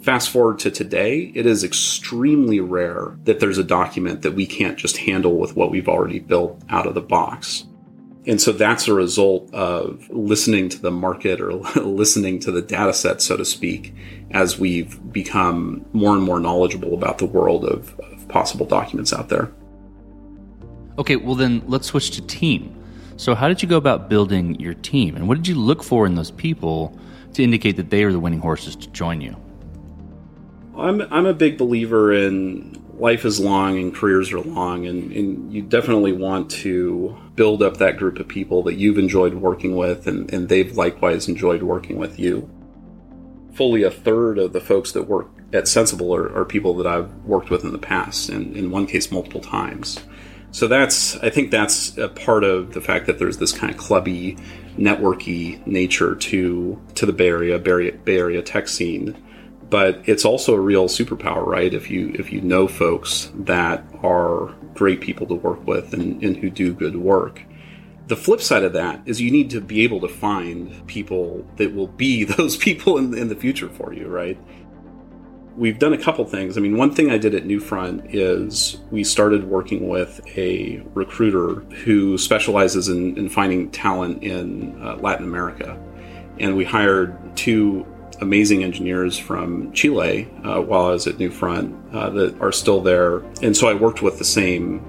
Fast 0.00 0.30
forward 0.30 0.58
to 0.60 0.70
today, 0.70 1.32
it 1.34 1.46
is 1.46 1.64
extremely 1.64 2.60
rare 2.60 3.16
that 3.24 3.40
there's 3.40 3.58
a 3.58 3.64
document 3.64 4.22
that 4.22 4.34
we 4.34 4.46
can't 4.46 4.78
just 4.78 4.98
handle 4.98 5.38
with 5.38 5.56
what 5.56 5.70
we've 5.70 5.88
already 5.88 6.20
built 6.20 6.60
out 6.68 6.86
of 6.86 6.94
the 6.94 7.00
box. 7.00 7.66
And 8.26 8.40
so 8.40 8.52
that's 8.52 8.86
a 8.86 8.94
result 8.94 9.52
of 9.52 10.08
listening 10.10 10.68
to 10.70 10.80
the 10.80 10.90
market 10.90 11.40
or 11.40 11.52
listening 11.82 12.38
to 12.40 12.52
the 12.52 12.62
data 12.62 12.92
set, 12.92 13.22
so 13.22 13.36
to 13.36 13.44
speak, 13.44 13.94
as 14.30 14.58
we've 14.58 15.12
become 15.12 15.84
more 15.92 16.14
and 16.14 16.22
more 16.22 16.38
knowledgeable 16.38 16.94
about 16.94 17.18
the 17.18 17.26
world 17.26 17.64
of, 17.64 17.98
of 17.98 18.28
possible 18.28 18.66
documents 18.66 19.12
out 19.12 19.30
there. 19.30 19.50
Okay, 20.98 21.16
well 21.16 21.34
then 21.34 21.62
let's 21.66 21.88
switch 21.88 22.10
to 22.12 22.22
team. 22.26 22.80
So, 23.16 23.34
how 23.34 23.48
did 23.48 23.62
you 23.62 23.68
go 23.68 23.76
about 23.76 24.08
building 24.08 24.58
your 24.58 24.74
team, 24.74 25.14
and 25.16 25.28
what 25.28 25.36
did 25.36 25.46
you 25.46 25.54
look 25.54 25.82
for 25.82 26.06
in 26.06 26.14
those 26.14 26.30
people 26.32 26.98
to 27.34 27.42
indicate 27.42 27.76
that 27.76 27.90
they 27.90 28.02
are 28.04 28.12
the 28.12 28.18
winning 28.20 28.40
horses 28.40 28.74
to 28.76 28.90
join 28.90 29.20
you? 29.20 29.36
I'm 30.76 31.00
I'm 31.12 31.26
a 31.26 31.34
big 31.34 31.56
believer 31.58 32.12
in 32.12 32.82
life 32.98 33.24
is 33.24 33.40
long 33.40 33.78
and 33.78 33.94
careers 33.94 34.32
are 34.32 34.40
long, 34.40 34.86
and, 34.86 35.12
and 35.12 35.52
you 35.52 35.62
definitely 35.62 36.12
want 36.12 36.50
to 36.50 37.16
build 37.34 37.62
up 37.62 37.78
that 37.78 37.96
group 37.96 38.18
of 38.18 38.28
people 38.28 38.62
that 38.64 38.74
you've 38.74 38.98
enjoyed 38.98 39.34
working 39.34 39.76
with, 39.76 40.06
and, 40.06 40.32
and 40.32 40.48
they've 40.48 40.76
likewise 40.76 41.28
enjoyed 41.28 41.62
working 41.62 41.96
with 41.96 42.18
you. 42.18 42.48
Fully 43.52 43.82
a 43.82 43.90
third 43.90 44.38
of 44.38 44.52
the 44.52 44.60
folks 44.60 44.92
that 44.92 45.04
work 45.04 45.28
at 45.52 45.68
Sensible 45.68 46.14
are, 46.14 46.34
are 46.36 46.44
people 46.44 46.74
that 46.74 46.86
I've 46.86 47.14
worked 47.24 47.50
with 47.50 47.64
in 47.64 47.72
the 47.72 47.78
past, 47.78 48.28
and 48.28 48.56
in 48.56 48.70
one 48.70 48.86
case, 48.86 49.12
multiple 49.12 49.40
times. 49.40 49.98
So 50.54 50.68
that's, 50.68 51.16
I 51.16 51.30
think 51.30 51.50
that's 51.50 51.98
a 51.98 52.06
part 52.06 52.44
of 52.44 52.74
the 52.74 52.80
fact 52.80 53.06
that 53.06 53.18
there's 53.18 53.38
this 53.38 53.50
kind 53.50 53.72
of 53.72 53.76
clubby, 53.76 54.36
networky 54.78 55.66
nature 55.66 56.14
to 56.14 56.80
to 56.94 57.06
the 57.06 57.12
Bay 57.12 57.26
Area, 57.26 57.58
Bay 57.58 58.16
Area, 58.16 58.40
tech 58.40 58.68
scene. 58.68 59.20
But 59.68 60.08
it's 60.08 60.24
also 60.24 60.54
a 60.54 60.60
real 60.60 60.86
superpower, 60.86 61.44
right? 61.44 61.74
If 61.74 61.90
you 61.90 62.14
if 62.16 62.32
you 62.32 62.40
know 62.40 62.68
folks 62.68 63.32
that 63.34 63.84
are 64.04 64.54
great 64.74 65.00
people 65.00 65.26
to 65.26 65.34
work 65.34 65.66
with 65.66 65.92
and, 65.92 66.22
and 66.22 66.36
who 66.36 66.50
do 66.50 66.72
good 66.72 66.98
work. 66.98 67.42
The 68.06 68.16
flip 68.16 68.40
side 68.40 68.62
of 68.62 68.74
that 68.74 69.00
is 69.06 69.20
you 69.20 69.32
need 69.32 69.50
to 69.50 69.60
be 69.60 69.82
able 69.82 70.02
to 70.02 70.08
find 70.08 70.86
people 70.86 71.44
that 71.56 71.74
will 71.74 71.88
be 71.88 72.22
those 72.36 72.56
people 72.56 72.96
in, 72.96 73.12
in 73.18 73.26
the 73.26 73.34
future 73.34 73.68
for 73.68 73.92
you, 73.92 74.06
right? 74.06 74.38
We've 75.56 75.78
done 75.78 75.92
a 75.92 75.98
couple 75.98 76.24
things. 76.24 76.56
I 76.56 76.60
mean, 76.60 76.76
one 76.76 76.92
thing 76.92 77.10
I 77.10 77.18
did 77.18 77.34
at 77.34 77.44
Newfront 77.44 78.08
is 78.12 78.78
we 78.90 79.04
started 79.04 79.44
working 79.44 79.88
with 79.88 80.20
a 80.36 80.82
recruiter 80.94 81.60
who 81.84 82.18
specializes 82.18 82.88
in, 82.88 83.16
in 83.16 83.28
finding 83.28 83.70
talent 83.70 84.22
in 84.22 84.80
uh, 84.82 84.96
Latin 84.96 85.24
America. 85.24 85.78
And 86.40 86.56
we 86.56 86.64
hired 86.64 87.36
two 87.36 87.86
amazing 88.20 88.64
engineers 88.64 89.18
from 89.18 89.72
Chile 89.72 90.28
uh, 90.44 90.60
while 90.60 90.86
I 90.86 90.90
was 90.90 91.06
at 91.06 91.16
Newfront 91.16 91.94
uh, 91.94 92.10
that 92.10 92.40
are 92.40 92.52
still 92.52 92.80
there. 92.80 93.18
And 93.42 93.56
so 93.56 93.68
I 93.68 93.74
worked 93.74 94.02
with 94.02 94.18
the 94.18 94.24
same 94.24 94.84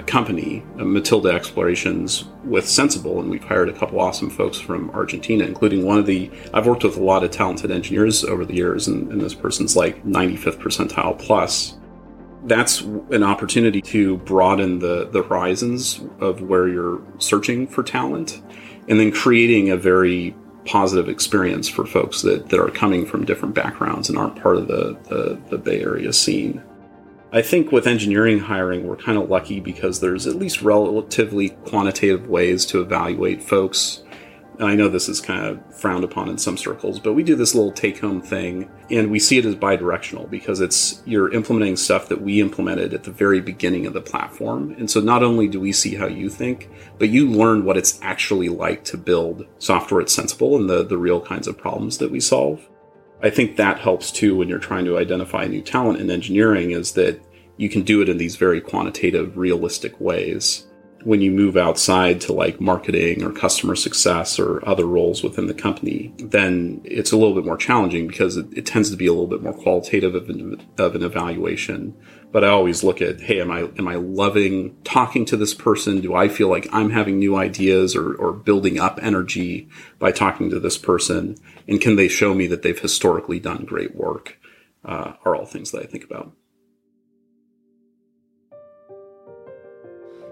company, 0.00 0.64
uh, 0.78 0.84
Matilda 0.84 1.30
Explorations, 1.30 2.24
with 2.44 2.66
Sensible, 2.66 3.20
and 3.20 3.28
we've 3.28 3.44
hired 3.44 3.68
a 3.68 3.72
couple 3.72 4.00
awesome 4.00 4.30
folks 4.30 4.58
from 4.58 4.90
Argentina, 4.90 5.44
including 5.44 5.84
one 5.84 5.98
of 5.98 6.06
the. 6.06 6.30
I've 6.54 6.66
worked 6.66 6.84
with 6.84 6.96
a 6.96 7.02
lot 7.02 7.24
of 7.24 7.30
talented 7.30 7.70
engineers 7.70 8.24
over 8.24 8.44
the 8.44 8.54
years, 8.54 8.88
and, 8.88 9.12
and 9.12 9.20
this 9.20 9.34
person's 9.34 9.76
like 9.76 10.02
95th 10.04 10.58
percentile 10.58 11.18
plus. 11.18 11.76
That's 12.44 12.80
an 12.80 13.22
opportunity 13.22 13.82
to 13.82 14.16
broaden 14.18 14.78
the, 14.78 15.08
the 15.10 15.22
horizons 15.22 16.00
of 16.20 16.40
where 16.40 16.68
you're 16.68 17.02
searching 17.18 17.66
for 17.66 17.82
talent, 17.82 18.40
and 18.88 18.98
then 18.98 19.12
creating 19.12 19.70
a 19.70 19.76
very 19.76 20.34
positive 20.64 21.08
experience 21.08 21.68
for 21.68 21.84
folks 21.84 22.22
that, 22.22 22.48
that 22.48 22.60
are 22.60 22.70
coming 22.70 23.04
from 23.04 23.24
different 23.24 23.54
backgrounds 23.54 24.08
and 24.08 24.16
aren't 24.16 24.40
part 24.40 24.56
of 24.56 24.68
the, 24.68 24.96
the, 25.08 25.40
the 25.50 25.58
Bay 25.58 25.82
Area 25.82 26.12
scene. 26.12 26.62
I 27.34 27.40
think 27.40 27.72
with 27.72 27.86
engineering 27.86 28.40
hiring, 28.40 28.86
we're 28.86 28.96
kind 28.96 29.16
of 29.16 29.30
lucky 29.30 29.58
because 29.58 30.00
there's 30.00 30.26
at 30.26 30.36
least 30.36 30.60
relatively 30.60 31.48
quantitative 31.64 32.28
ways 32.28 32.66
to 32.66 32.82
evaluate 32.82 33.42
folks. 33.42 34.02
And 34.58 34.68
I 34.68 34.74
know 34.74 34.90
this 34.90 35.08
is 35.08 35.22
kind 35.22 35.46
of 35.46 35.74
frowned 35.74 36.04
upon 36.04 36.28
in 36.28 36.36
some 36.36 36.58
circles, 36.58 37.00
but 37.00 37.14
we 37.14 37.22
do 37.22 37.34
this 37.34 37.54
little 37.54 37.72
take 37.72 38.00
home 38.00 38.20
thing 38.20 38.70
and 38.90 39.10
we 39.10 39.18
see 39.18 39.38
it 39.38 39.46
as 39.46 39.54
bidirectional 39.54 40.28
because 40.28 40.60
it's 40.60 41.00
you're 41.06 41.32
implementing 41.32 41.76
stuff 41.76 42.08
that 42.10 42.20
we 42.20 42.38
implemented 42.38 42.92
at 42.92 43.04
the 43.04 43.10
very 43.10 43.40
beginning 43.40 43.86
of 43.86 43.94
the 43.94 44.02
platform. 44.02 44.72
And 44.72 44.90
so 44.90 45.00
not 45.00 45.22
only 45.22 45.48
do 45.48 45.58
we 45.58 45.72
see 45.72 45.94
how 45.94 46.08
you 46.08 46.28
think, 46.28 46.68
but 46.98 47.08
you 47.08 47.30
learn 47.30 47.64
what 47.64 47.78
it's 47.78 47.98
actually 48.02 48.50
like 48.50 48.84
to 48.84 48.98
build 48.98 49.46
software 49.58 50.02
that's 50.02 50.14
sensible 50.14 50.54
and 50.54 50.68
the, 50.68 50.84
the 50.84 50.98
real 50.98 51.22
kinds 51.22 51.48
of 51.48 51.56
problems 51.56 51.96
that 51.96 52.10
we 52.10 52.20
solve. 52.20 52.68
I 53.22 53.30
think 53.30 53.56
that 53.56 53.78
helps 53.78 54.10
too 54.10 54.36
when 54.36 54.48
you're 54.48 54.58
trying 54.58 54.84
to 54.86 54.98
identify 54.98 55.46
new 55.46 55.62
talent 55.62 56.00
in 56.00 56.10
engineering 56.10 56.72
is 56.72 56.92
that 56.92 57.20
you 57.56 57.68
can 57.68 57.82
do 57.82 58.02
it 58.02 58.08
in 58.08 58.18
these 58.18 58.34
very 58.34 58.60
quantitative, 58.60 59.36
realistic 59.36 60.00
ways. 60.00 60.66
When 61.04 61.20
you 61.20 61.30
move 61.30 61.56
outside 61.56 62.20
to 62.22 62.32
like 62.32 62.60
marketing 62.60 63.22
or 63.22 63.32
customer 63.32 63.74
success 63.74 64.38
or 64.38 64.66
other 64.68 64.86
roles 64.86 65.22
within 65.22 65.46
the 65.46 65.54
company, 65.54 66.14
then 66.18 66.80
it's 66.84 67.12
a 67.12 67.16
little 67.16 67.34
bit 67.34 67.44
more 67.44 67.56
challenging 67.56 68.06
because 68.06 68.36
it, 68.36 68.46
it 68.52 68.66
tends 68.66 68.90
to 68.90 68.96
be 68.96 69.06
a 69.06 69.12
little 69.12 69.26
bit 69.26 69.42
more 69.42 69.54
qualitative 69.54 70.14
of 70.14 70.28
an, 70.28 70.64
of 70.78 70.94
an 70.94 71.02
evaluation. 71.02 71.96
But 72.30 72.44
I 72.44 72.48
always 72.48 72.82
look 72.82 73.02
at, 73.02 73.20
hey, 73.20 73.40
am 73.40 73.50
I 73.50 73.70
am 73.78 73.86
I 73.86 73.96
loving 73.96 74.76
talking 74.84 75.24
to 75.26 75.36
this 75.36 75.52
person? 75.52 76.00
Do 76.00 76.14
I 76.14 76.28
feel 76.28 76.48
like 76.48 76.66
I'm 76.72 76.90
having 76.90 77.18
new 77.18 77.36
ideas 77.36 77.94
or, 77.94 78.14
or 78.14 78.32
building 78.32 78.80
up 78.80 78.98
energy 79.02 79.68
by 79.98 80.12
talking 80.12 80.50
to 80.50 80.60
this 80.60 80.78
person? 80.78 81.36
and 81.68 81.80
can 81.80 81.96
they 81.96 82.08
show 82.08 82.34
me 82.34 82.46
that 82.48 82.62
they've 82.62 82.78
historically 82.78 83.38
done 83.38 83.64
great 83.64 83.94
work 83.94 84.38
uh, 84.84 85.12
are 85.24 85.36
all 85.36 85.46
things 85.46 85.70
that 85.70 85.82
I 85.82 85.86
think 85.86 86.04
about. 86.04 86.32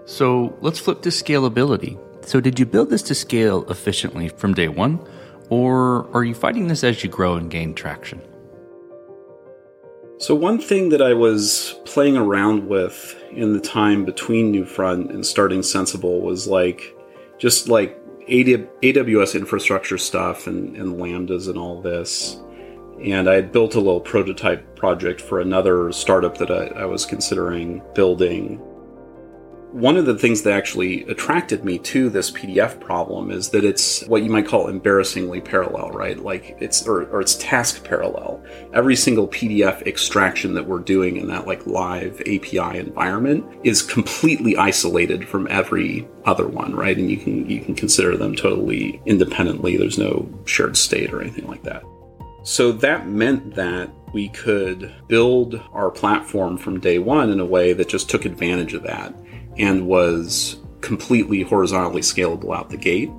So 0.05 0.57
let's 0.61 0.79
flip 0.79 1.01
to 1.03 1.09
scalability. 1.09 1.97
So, 2.23 2.39
did 2.39 2.59
you 2.59 2.65
build 2.65 2.89
this 2.89 3.01
to 3.03 3.15
scale 3.15 3.69
efficiently 3.69 4.29
from 4.29 4.53
day 4.53 4.67
one, 4.67 4.99
or 5.49 6.07
are 6.15 6.23
you 6.23 6.35
fighting 6.35 6.67
this 6.67 6.83
as 6.83 7.03
you 7.03 7.09
grow 7.09 7.35
and 7.35 7.49
gain 7.49 7.73
traction? 7.73 8.21
So, 10.19 10.35
one 10.35 10.59
thing 10.59 10.89
that 10.89 11.01
I 11.01 11.13
was 11.13 11.79
playing 11.85 12.15
around 12.15 12.67
with 12.67 13.15
in 13.31 13.53
the 13.53 13.59
time 13.59 14.05
between 14.05 14.53
Newfront 14.53 15.09
and 15.09 15.25
starting 15.25 15.63
Sensible 15.63 16.21
was 16.21 16.47
like 16.47 16.95
just 17.39 17.67
like 17.69 17.97
AWS 18.27 19.35
infrastructure 19.35 19.97
stuff 19.97 20.45
and, 20.45 20.77
and 20.77 20.97
lambdas 20.97 21.47
and 21.47 21.57
all 21.57 21.81
this. 21.81 22.39
And 23.01 23.27
I 23.27 23.33
had 23.33 23.51
built 23.51 23.73
a 23.73 23.79
little 23.79 23.99
prototype 23.99 24.75
project 24.75 25.19
for 25.19 25.39
another 25.39 25.91
startup 25.91 26.37
that 26.37 26.51
I, 26.51 26.81
I 26.81 26.85
was 26.85 27.03
considering 27.03 27.81
building 27.95 28.61
one 29.71 29.95
of 29.95 30.05
the 30.05 30.17
things 30.17 30.41
that 30.41 30.53
actually 30.53 31.03
attracted 31.03 31.63
me 31.63 31.79
to 31.79 32.09
this 32.09 32.29
PDF 32.29 32.79
problem 32.79 33.31
is 33.31 33.49
that 33.49 33.63
it's 33.63 34.05
what 34.07 34.21
you 34.21 34.29
might 34.29 34.45
call 34.45 34.67
embarrassingly 34.67 35.39
parallel, 35.39 35.91
right? 35.91 36.19
Like 36.19 36.57
it's 36.59 36.85
or, 36.85 37.05
or 37.05 37.21
it's 37.21 37.35
task 37.35 37.83
parallel. 37.85 38.43
Every 38.73 38.97
single 38.97 39.27
PDF 39.29 39.81
extraction 39.87 40.53
that 40.55 40.67
we're 40.67 40.79
doing 40.79 41.17
in 41.17 41.27
that 41.27 41.47
like 41.47 41.65
live 41.67 42.19
API 42.21 42.79
environment 42.79 43.45
is 43.63 43.81
completely 43.81 44.57
isolated 44.57 45.27
from 45.27 45.47
every 45.49 46.07
other 46.25 46.47
one, 46.47 46.75
right? 46.75 46.97
And 46.97 47.09
you 47.09 47.17
can 47.17 47.49
you 47.49 47.61
can 47.61 47.73
consider 47.73 48.17
them 48.17 48.35
totally 48.35 49.01
independently. 49.05 49.77
There's 49.77 49.97
no 49.97 50.29
shared 50.45 50.75
state 50.75 51.13
or 51.13 51.21
anything 51.21 51.47
like 51.47 51.63
that. 51.63 51.83
So 52.43 52.71
that 52.73 53.07
meant 53.07 53.55
that 53.55 53.89
we 54.13 54.27
could 54.29 54.93
build 55.07 55.61
our 55.71 55.89
platform 55.89 56.57
from 56.57 56.79
day 56.81 56.99
one 56.99 57.29
in 57.29 57.39
a 57.39 57.45
way 57.45 57.71
that 57.71 57.87
just 57.87 58.09
took 58.09 58.25
advantage 58.25 58.73
of 58.73 58.83
that 58.83 59.13
and 59.61 59.87
was 59.87 60.57
completely 60.81 61.43
horizontally 61.43 62.01
scalable 62.01 62.55
out 62.55 62.69
the 62.69 62.77
gate. 62.77 63.11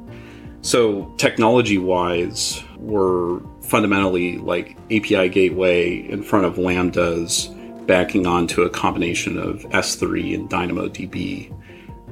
So, 0.60 1.12
technology 1.16 1.78
wise, 1.78 2.62
we're 2.76 3.40
fundamentally 3.62 4.38
like 4.38 4.76
API 4.90 5.28
gateway 5.28 6.08
in 6.08 6.22
front 6.22 6.44
of 6.44 6.56
Lambdas, 6.56 7.48
backing 7.86 8.26
onto 8.26 8.62
a 8.62 8.70
combination 8.70 9.38
of 9.38 9.62
S3 9.70 10.34
and 10.34 10.50
DynamoDB. 10.50 11.58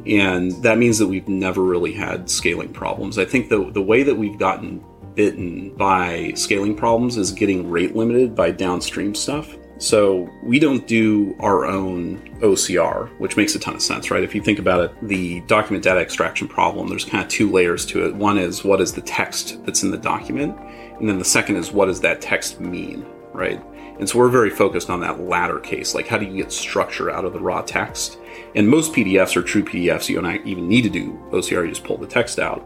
And 0.07 0.53
that 0.63 0.79
means 0.79 0.99
that 0.99 1.09
we've 1.09 1.29
never 1.29 1.63
really 1.63 1.93
had 1.93 2.31
scaling 2.31 2.73
problems. 2.73 3.19
I 3.19 3.25
think 3.25 3.51
the, 3.51 3.71
the 3.71 3.83
way 3.83 4.03
that 4.03 4.17
we've 4.17 4.39
gotten 4.39 4.83
bitten 5.15 5.75
by 5.77 6.33
scaling 6.35 6.77
problems 6.77 7.17
is 7.17 7.33
getting 7.33 7.69
rate 7.71 7.95
limited 7.95 8.35
by 8.35 8.51
downstream 8.51 9.15
stuff. 9.15 9.55
So 9.81 10.31
we 10.43 10.59
don't 10.59 10.87
do 10.87 11.35
our 11.41 11.65
own 11.65 12.19
OCR, 12.41 13.09
which 13.19 13.39
makes 13.39 13.55
a 13.55 13.59
ton 13.59 13.75
of 13.75 13.81
sense, 13.81 14.11
right? 14.11 14.23
If 14.23 14.35
you 14.35 14.43
think 14.43 14.59
about 14.59 14.85
it, 14.85 15.09
the 15.09 15.41
document 15.41 15.83
data 15.83 16.01
extraction 16.01 16.49
problem, 16.49 16.89
there's 16.89 17.07
kind 17.07 17.25
of 17.25 17.31
two 17.31 17.51
layers 17.51 17.87
to 17.87 18.05
it. 18.05 18.15
One 18.15 18.37
is 18.37 18.63
what 18.63 18.83
is 18.83 18.93
the 18.93 19.01
text 19.01 19.65
that's 19.65 19.83
in 19.83 19.91
the 19.91 19.97
document? 19.97 20.55
And 20.99 21.09
then 21.09 21.19
the 21.19 21.25
second 21.25 21.57
is 21.57 21.73
what 21.73 21.87
does 21.87 22.03
that 22.03 22.21
text 22.21 22.61
mean, 22.61 23.07
right? 23.33 23.59
And 23.99 24.07
so 24.07 24.19
we're 24.19 24.29
very 24.29 24.51
focused 24.51 24.91
on 24.91 25.01
that 25.01 25.19
latter 25.19 25.59
case. 25.59 25.95
Like, 25.95 26.07
how 26.07 26.19
do 26.19 26.27
you 26.27 26.37
get 26.37 26.53
structure 26.53 27.11
out 27.11 27.25
of 27.25 27.33
the 27.33 27.41
raw 27.41 27.63
text? 27.63 28.19
And 28.55 28.69
most 28.69 28.93
PDFs 28.93 29.35
are 29.35 29.43
true 29.43 29.65
PDFs. 29.65 30.11
You 30.11 30.21
don't 30.21 30.47
even 30.47 30.69
need 30.69 30.83
to 30.83 30.91
do 30.91 31.13
OCR, 31.31 31.65
you 31.65 31.71
just 31.71 31.85
pull 31.85 31.97
the 31.97 32.07
text 32.07 32.39
out. 32.39 32.63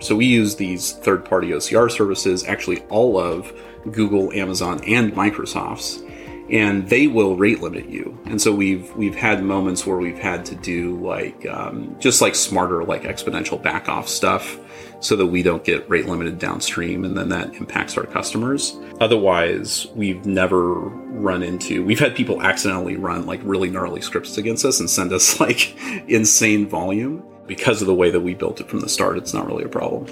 So 0.00 0.16
we 0.16 0.26
use 0.26 0.56
these 0.56 0.92
third 0.94 1.24
party 1.24 1.50
OCR 1.50 1.90
services, 1.90 2.44
actually, 2.44 2.80
all 2.86 3.18
of 3.18 3.52
Google, 3.92 4.32
Amazon, 4.32 4.82
and 4.84 5.12
Microsoft's 5.12 6.02
and 6.50 6.88
they 6.88 7.06
will 7.06 7.36
rate 7.36 7.60
limit 7.60 7.88
you. 7.88 8.18
And 8.26 8.40
so 8.40 8.54
we've 8.54 8.94
we've 8.96 9.14
had 9.14 9.42
moments 9.42 9.86
where 9.86 9.98
we've 9.98 10.18
had 10.18 10.44
to 10.46 10.54
do 10.54 10.96
like 11.04 11.46
um, 11.46 11.96
just 11.98 12.20
like 12.20 12.34
smarter 12.34 12.84
like 12.84 13.02
exponential 13.02 13.62
back 13.62 13.88
off 13.88 14.08
stuff 14.08 14.58
so 15.00 15.14
that 15.14 15.26
we 15.26 15.42
don't 15.42 15.62
get 15.62 15.88
rate 15.88 16.06
limited 16.06 16.38
downstream 16.38 17.04
and 17.04 17.16
then 17.16 17.28
that 17.28 17.54
impacts 17.54 17.96
our 17.96 18.04
customers. 18.04 18.76
Otherwise, 19.00 19.86
we've 19.94 20.26
never 20.26 20.74
run 20.74 21.42
into 21.42 21.84
we've 21.84 22.00
had 22.00 22.14
people 22.14 22.42
accidentally 22.42 22.96
run 22.96 23.26
like 23.26 23.40
really 23.42 23.70
gnarly 23.70 24.00
scripts 24.00 24.38
against 24.38 24.64
us 24.64 24.80
and 24.80 24.88
send 24.88 25.12
us 25.12 25.40
like 25.40 25.76
insane 26.08 26.66
volume 26.66 27.22
because 27.46 27.80
of 27.80 27.86
the 27.86 27.94
way 27.94 28.10
that 28.10 28.20
we 28.20 28.34
built 28.34 28.60
it 28.60 28.68
from 28.68 28.80
the 28.80 28.88
start. 28.88 29.16
It's 29.16 29.34
not 29.34 29.46
really 29.46 29.64
a 29.64 29.68
problem. 29.68 30.06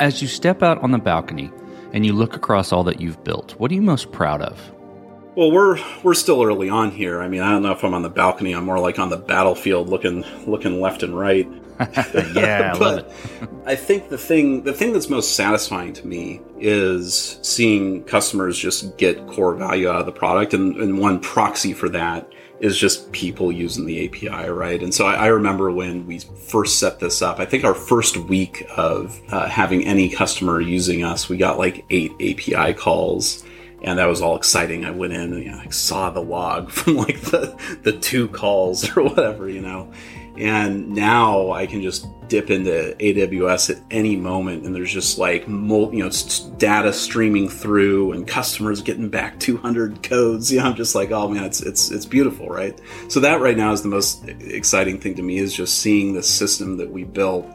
As 0.00 0.20
you 0.20 0.26
step 0.26 0.62
out 0.62 0.78
on 0.78 0.90
the 0.90 0.98
balcony, 0.98 1.50
and 1.94 2.04
you 2.04 2.12
look 2.12 2.34
across 2.34 2.72
all 2.72 2.82
that 2.84 3.00
you've 3.00 3.22
built, 3.22 3.52
what 3.52 3.70
are 3.70 3.74
you 3.74 3.80
most 3.80 4.10
proud 4.10 4.42
of? 4.42 4.72
Well, 5.36 5.50
we're 5.50 5.78
we're 6.02 6.14
still 6.14 6.42
early 6.42 6.68
on 6.68 6.90
here. 6.90 7.20
I 7.20 7.28
mean, 7.28 7.40
I 7.40 7.50
don't 7.50 7.62
know 7.62 7.72
if 7.72 7.82
I'm 7.82 7.94
on 7.94 8.02
the 8.02 8.10
balcony. 8.10 8.52
I'm 8.52 8.64
more 8.64 8.78
like 8.78 8.98
on 8.98 9.08
the 9.08 9.16
battlefield, 9.16 9.88
looking 9.88 10.24
looking 10.46 10.80
left 10.80 11.02
and 11.02 11.16
right. 11.16 11.48
yeah, 12.34 12.72
I 12.74 12.78
love 12.78 12.98
it. 12.98 13.12
I 13.64 13.74
think 13.74 14.10
the 14.10 14.18
thing 14.18 14.62
the 14.62 14.72
thing 14.72 14.92
that's 14.92 15.08
most 15.08 15.34
satisfying 15.34 15.92
to 15.94 16.06
me 16.06 16.40
is 16.58 17.38
seeing 17.42 18.04
customers 18.04 18.58
just 18.58 18.96
get 18.96 19.26
core 19.26 19.54
value 19.54 19.88
out 19.88 19.96
of 19.96 20.06
the 20.06 20.12
product, 20.12 20.52
and, 20.54 20.76
and 20.76 20.98
one 20.98 21.20
proxy 21.20 21.72
for 21.72 21.88
that 21.90 22.28
is 22.64 22.78
just 22.78 23.12
people 23.12 23.52
using 23.52 23.84
the 23.84 24.06
API, 24.06 24.48
right? 24.48 24.82
And 24.82 24.94
so 24.94 25.04
I, 25.04 25.14
I, 25.14 25.26
remember 25.26 25.70
when 25.70 26.06
we 26.06 26.20
first 26.20 26.78
set 26.78 26.98
this 26.98 27.20
up, 27.20 27.38
I 27.38 27.44
think 27.44 27.62
our 27.62 27.74
first 27.74 28.16
week 28.16 28.64
of 28.74 29.20
uh, 29.28 29.46
having 29.50 29.86
any 29.86 30.08
customer 30.08 30.62
using 30.62 31.04
us, 31.04 31.28
we 31.28 31.36
got 31.36 31.58
like 31.58 31.84
eight 31.90 32.12
API 32.12 32.72
calls. 32.72 33.44
And 33.82 33.98
that 33.98 34.06
was 34.06 34.22
all 34.22 34.34
exciting. 34.34 34.86
I 34.86 34.92
went 34.92 35.12
in 35.12 35.34
and 35.34 35.44
you 35.44 35.50
know, 35.50 35.60
I 35.62 35.68
saw 35.68 36.08
the 36.08 36.22
log 36.22 36.70
from 36.70 36.96
like 36.96 37.20
the, 37.20 37.54
the 37.82 37.92
two 37.92 38.28
calls 38.28 38.88
or 38.96 39.02
whatever, 39.02 39.46
you 39.46 39.60
know. 39.60 39.92
And 40.36 40.90
now 40.90 41.52
I 41.52 41.66
can 41.66 41.80
just 41.82 42.06
dip 42.28 42.50
into 42.50 42.96
AWS 42.98 43.70
at 43.70 43.82
any 43.90 44.16
moment, 44.16 44.64
and 44.64 44.74
there's 44.74 44.92
just 44.92 45.18
like 45.18 45.46
you 45.46 45.92
know 45.92 46.10
data 46.56 46.92
streaming 46.92 47.48
through, 47.48 48.12
and 48.12 48.26
customers 48.26 48.82
getting 48.82 49.08
back 49.08 49.38
200 49.40 50.02
codes. 50.02 50.52
You 50.52 50.58
know, 50.58 50.66
I'm 50.66 50.74
just 50.74 50.94
like, 50.94 51.10
oh 51.10 51.28
man, 51.28 51.44
it's 51.44 51.60
it's 51.60 51.90
it's 51.90 52.06
beautiful, 52.06 52.48
right? 52.48 52.78
So 53.08 53.20
that 53.20 53.40
right 53.40 53.56
now 53.56 53.72
is 53.72 53.82
the 53.82 53.88
most 53.88 54.28
exciting 54.28 55.00
thing 55.00 55.14
to 55.14 55.22
me 55.22 55.38
is 55.38 55.54
just 55.54 55.78
seeing 55.78 56.14
the 56.14 56.22
system 56.22 56.76
that 56.78 56.90
we 56.90 57.04
built, 57.04 57.46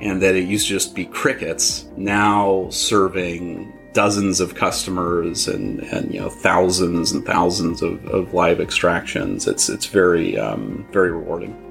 and 0.00 0.22
that 0.22 0.34
it 0.34 0.44
used 0.44 0.68
to 0.68 0.74
just 0.74 0.94
be 0.94 1.06
crickets, 1.06 1.86
now 1.96 2.68
serving 2.70 3.72
dozens 3.94 4.38
of 4.38 4.54
customers 4.54 5.48
and, 5.48 5.80
and 5.80 6.14
you 6.14 6.20
know 6.20 6.28
thousands 6.28 7.10
and 7.10 7.26
thousands 7.26 7.82
of, 7.82 8.04
of 8.06 8.32
live 8.34 8.60
extractions. 8.60 9.48
It's 9.48 9.68
it's 9.68 9.86
very 9.86 10.38
um, 10.38 10.86
very 10.92 11.10
rewarding. 11.10 11.67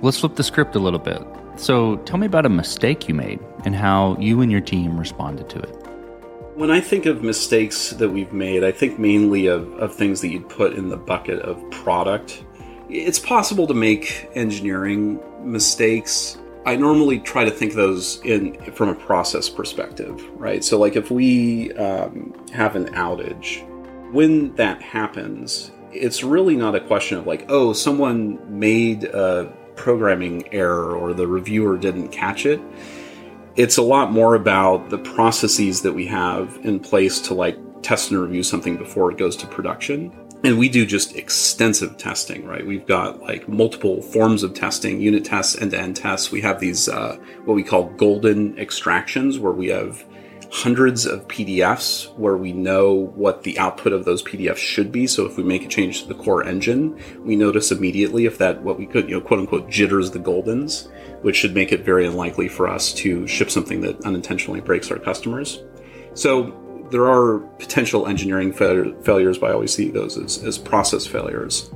Let's 0.00 0.20
flip 0.20 0.36
the 0.36 0.44
script 0.44 0.76
a 0.76 0.78
little 0.78 1.00
bit. 1.00 1.20
So, 1.56 1.96
tell 1.98 2.18
me 2.18 2.26
about 2.26 2.46
a 2.46 2.48
mistake 2.48 3.08
you 3.08 3.14
made 3.14 3.40
and 3.64 3.74
how 3.74 4.16
you 4.20 4.40
and 4.42 4.52
your 4.52 4.60
team 4.60 4.96
responded 4.96 5.48
to 5.50 5.58
it. 5.58 5.70
When 6.54 6.70
I 6.70 6.80
think 6.80 7.06
of 7.06 7.24
mistakes 7.24 7.90
that 7.90 8.08
we've 8.08 8.32
made, 8.32 8.62
I 8.62 8.70
think 8.70 9.00
mainly 9.00 9.46
of, 9.46 9.72
of 9.74 9.92
things 9.92 10.20
that 10.20 10.28
you'd 10.28 10.48
put 10.48 10.74
in 10.74 10.88
the 10.88 10.96
bucket 10.96 11.40
of 11.40 11.58
product. 11.72 12.44
It's 12.88 13.18
possible 13.18 13.66
to 13.66 13.74
make 13.74 14.30
engineering 14.34 15.20
mistakes. 15.42 16.38
I 16.64 16.76
normally 16.76 17.18
try 17.18 17.44
to 17.44 17.50
think 17.50 17.74
those 17.74 18.20
in 18.24 18.54
from 18.72 18.90
a 18.90 18.94
process 18.94 19.48
perspective, 19.48 20.24
right? 20.38 20.62
So, 20.62 20.78
like 20.78 20.94
if 20.94 21.10
we 21.10 21.72
um, 21.72 22.32
have 22.52 22.76
an 22.76 22.86
outage, 22.94 23.66
when 24.12 24.54
that 24.54 24.80
happens, 24.80 25.72
it's 25.92 26.22
really 26.22 26.56
not 26.56 26.76
a 26.76 26.80
question 26.80 27.18
of 27.18 27.26
like, 27.26 27.46
oh, 27.48 27.72
someone 27.72 28.38
made 28.60 29.04
a 29.04 29.52
programming 29.78 30.52
error 30.52 30.94
or 30.94 31.14
the 31.14 31.26
reviewer 31.26 31.78
didn't 31.78 32.08
catch 32.08 32.44
it. 32.44 32.60
It's 33.56 33.78
a 33.78 33.82
lot 33.82 34.12
more 34.12 34.34
about 34.34 34.90
the 34.90 34.98
processes 34.98 35.82
that 35.82 35.92
we 35.92 36.06
have 36.06 36.58
in 36.62 36.78
place 36.78 37.20
to 37.22 37.34
like 37.34 37.56
test 37.82 38.10
and 38.10 38.20
review 38.20 38.42
something 38.42 38.76
before 38.76 39.10
it 39.10 39.16
goes 39.16 39.36
to 39.36 39.46
production. 39.46 40.12
And 40.44 40.56
we 40.56 40.68
do 40.68 40.86
just 40.86 41.16
extensive 41.16 41.96
testing, 41.96 42.46
right? 42.46 42.64
We've 42.64 42.86
got 42.86 43.20
like 43.20 43.48
multiple 43.48 44.02
forms 44.02 44.44
of 44.44 44.54
testing, 44.54 45.00
unit 45.00 45.24
tests, 45.24 45.56
end 45.58 45.72
to 45.72 45.80
end 45.80 45.96
tests. 45.96 46.30
We 46.30 46.40
have 46.42 46.60
these, 46.60 46.88
uh, 46.88 47.16
what 47.44 47.54
we 47.54 47.64
call 47.64 47.86
golden 47.90 48.56
extractions, 48.56 49.40
where 49.40 49.52
we 49.52 49.66
have 49.68 50.04
hundreds 50.50 51.04
of 51.04 51.28
PDFs 51.28 52.14
where 52.16 52.36
we 52.36 52.52
know 52.52 52.94
what 52.94 53.42
the 53.42 53.58
output 53.58 53.92
of 53.92 54.04
those 54.04 54.22
PDFs 54.22 54.56
should 54.56 54.90
be. 54.90 55.06
So 55.06 55.26
if 55.26 55.36
we 55.36 55.42
make 55.42 55.64
a 55.64 55.68
change 55.68 56.02
to 56.02 56.08
the 56.08 56.14
core 56.14 56.44
engine, 56.44 56.98
we 57.22 57.36
notice 57.36 57.70
immediately 57.70 58.24
if 58.24 58.38
that 58.38 58.62
what 58.62 58.78
we 58.78 58.86
could, 58.86 59.08
you 59.08 59.14
know, 59.14 59.20
quote 59.20 59.40
unquote 59.40 59.68
jitters 59.68 60.10
the 60.10 60.18
goldens, 60.18 60.88
which 61.22 61.36
should 61.36 61.54
make 61.54 61.72
it 61.72 61.84
very 61.84 62.06
unlikely 62.06 62.48
for 62.48 62.66
us 62.66 62.92
to 62.94 63.26
ship 63.26 63.50
something 63.50 63.82
that 63.82 64.00
unintentionally 64.06 64.60
breaks 64.60 64.90
our 64.90 64.98
customers. 64.98 65.62
So 66.14 66.54
there 66.90 67.06
are 67.06 67.40
potential 67.58 68.06
engineering 68.06 68.52
fa- 68.52 68.94
failures, 69.02 69.36
but 69.36 69.50
I 69.50 69.52
always 69.52 69.74
see 69.74 69.90
those 69.90 70.16
as, 70.16 70.42
as 70.42 70.56
process 70.56 71.06
failures. 71.06 71.70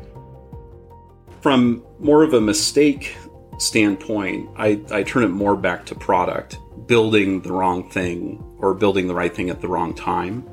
From 1.43 1.85
more 1.99 2.23
of 2.23 2.33
a 2.33 2.41
mistake 2.41 3.17
standpoint, 3.59 4.49
I, 4.57 4.81
I 4.91 5.03
turn 5.03 5.25
it 5.25 5.29
more 5.29 5.57
back 5.57 5.85
to 5.87 5.95
product 5.95 6.59
building 6.87 7.43
the 7.43 7.53
wrong 7.53 7.89
thing 7.91 8.43
or 8.59 8.75
building 8.75 9.09
the 9.09 9.15
right 9.15 9.35
thing 9.35 9.51
at 9.51 9.61
the 9.61 9.69
wrong 9.69 9.95
time. 9.95 10.49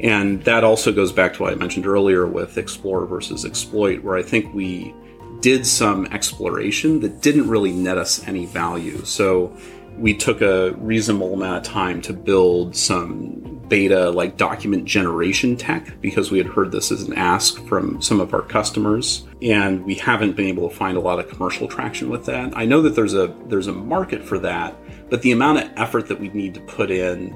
And 0.00 0.42
that 0.44 0.64
also 0.64 0.92
goes 0.92 1.12
back 1.12 1.34
to 1.34 1.42
what 1.42 1.52
I 1.52 1.56
mentioned 1.56 1.86
earlier 1.86 2.26
with 2.26 2.58
explore 2.58 3.06
versus 3.06 3.44
exploit, 3.44 4.02
where 4.02 4.16
I 4.16 4.22
think 4.22 4.52
we 4.52 4.94
did 5.40 5.66
some 5.66 6.06
exploration 6.06 7.00
that 7.00 7.20
didn't 7.20 7.48
really 7.48 7.72
net 7.72 7.98
us 7.98 8.26
any 8.26 8.46
value. 8.46 9.04
So 9.04 9.56
we 9.98 10.14
took 10.14 10.40
a 10.40 10.72
reasonable 10.72 11.34
amount 11.34 11.58
of 11.58 11.72
time 11.72 12.00
to 12.02 12.12
build 12.12 12.74
some 12.74 13.62
beta 13.68 14.10
like 14.10 14.36
document 14.36 14.84
generation 14.84 15.56
tech 15.56 16.00
because 16.00 16.30
we 16.30 16.38
had 16.38 16.46
heard 16.46 16.72
this 16.72 16.90
as 16.90 17.02
an 17.02 17.14
ask 17.14 17.64
from 17.66 18.00
some 18.02 18.20
of 18.20 18.34
our 18.34 18.42
customers 18.42 19.26
and 19.40 19.84
we 19.84 19.94
haven't 19.94 20.36
been 20.36 20.46
able 20.46 20.68
to 20.68 20.74
find 20.74 20.96
a 20.96 21.00
lot 21.00 21.18
of 21.18 21.28
commercial 21.28 21.68
traction 21.68 22.10
with 22.10 22.26
that. 22.26 22.56
I 22.56 22.64
know 22.64 22.82
that 22.82 22.94
there's 22.94 23.14
a 23.14 23.34
there's 23.46 23.68
a 23.68 23.72
market 23.72 24.22
for 24.22 24.38
that, 24.40 24.76
but 25.10 25.22
the 25.22 25.32
amount 25.32 25.58
of 25.58 25.70
effort 25.76 26.08
that 26.08 26.18
we 26.18 26.28
need 26.30 26.54
to 26.54 26.60
put 26.60 26.90
in 26.90 27.34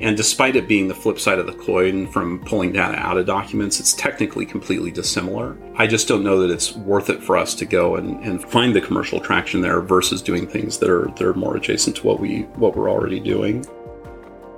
And 0.00 0.16
despite 0.16 0.56
it 0.56 0.66
being 0.66 0.88
the 0.88 0.94
flip 0.94 1.20
side 1.20 1.38
of 1.38 1.46
the 1.46 1.52
coin 1.52 2.08
from 2.08 2.40
pulling 2.40 2.72
data 2.72 2.96
out 2.96 3.16
of 3.16 3.26
documents, 3.26 3.78
it's 3.78 3.92
technically 3.92 4.44
completely 4.44 4.90
dissimilar. 4.90 5.56
I 5.76 5.86
just 5.86 6.08
don't 6.08 6.24
know 6.24 6.40
that 6.40 6.52
it's 6.52 6.74
worth 6.74 7.10
it 7.10 7.22
for 7.22 7.36
us 7.36 7.54
to 7.56 7.64
go 7.64 7.94
and, 7.94 8.22
and 8.24 8.42
find 8.42 8.74
the 8.74 8.80
commercial 8.80 9.20
traction 9.20 9.60
there 9.60 9.80
versus 9.80 10.20
doing 10.20 10.48
things 10.48 10.78
that 10.78 10.90
are 10.90 11.06
that 11.06 11.22
are 11.22 11.34
more 11.34 11.56
adjacent 11.56 11.96
to 11.96 12.06
what 12.06 12.18
we 12.18 12.42
what 12.56 12.76
we're 12.76 12.90
already 12.90 13.20
doing. 13.20 13.64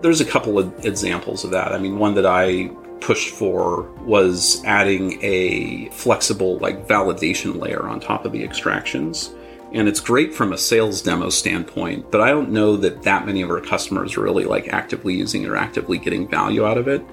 There's 0.01 0.23
a 0.23 0.25
couple 0.25 0.59
of 0.59 0.87
examples 0.87 1.45
of 1.45 1.51
that. 1.51 1.73
I 1.73 1.79
mean, 1.79 1.99
one 1.99 2.15
that 2.15 2.27
I 2.27 2.69
pushed 3.01 3.35
for 3.35 3.83
was 4.05 4.65
adding 4.65 5.19
a 5.23 5.91
flexible 5.91 6.57
like 6.59 6.89
validation 6.89 7.61
layer 7.61 7.87
on 7.87 8.01
top 8.01 8.25
of 8.25 8.33
the 8.33 8.43
extractions 8.43 9.35
and 9.73 9.89
it's 9.89 10.01
great 10.01 10.35
from 10.35 10.53
a 10.53 10.59
sales 10.59 11.03
demo 11.03 11.29
standpoint 11.29 12.11
but 12.11 12.21
i 12.21 12.29
don't 12.29 12.51
know 12.51 12.77
that 12.77 13.03
that 13.03 13.27
many 13.27 13.43
of 13.43 13.51
our 13.51 13.61
customers 13.61 14.17
are 14.17 14.23
really 14.23 14.45
like 14.45 14.69
actively 14.69 15.15
using 15.15 15.43
it 15.43 15.49
or 15.49 15.57
actively 15.57 15.99
getting 15.99 16.29
value 16.29 16.65
out 16.65 16.79
of 16.79 16.89
it. 16.89 17.05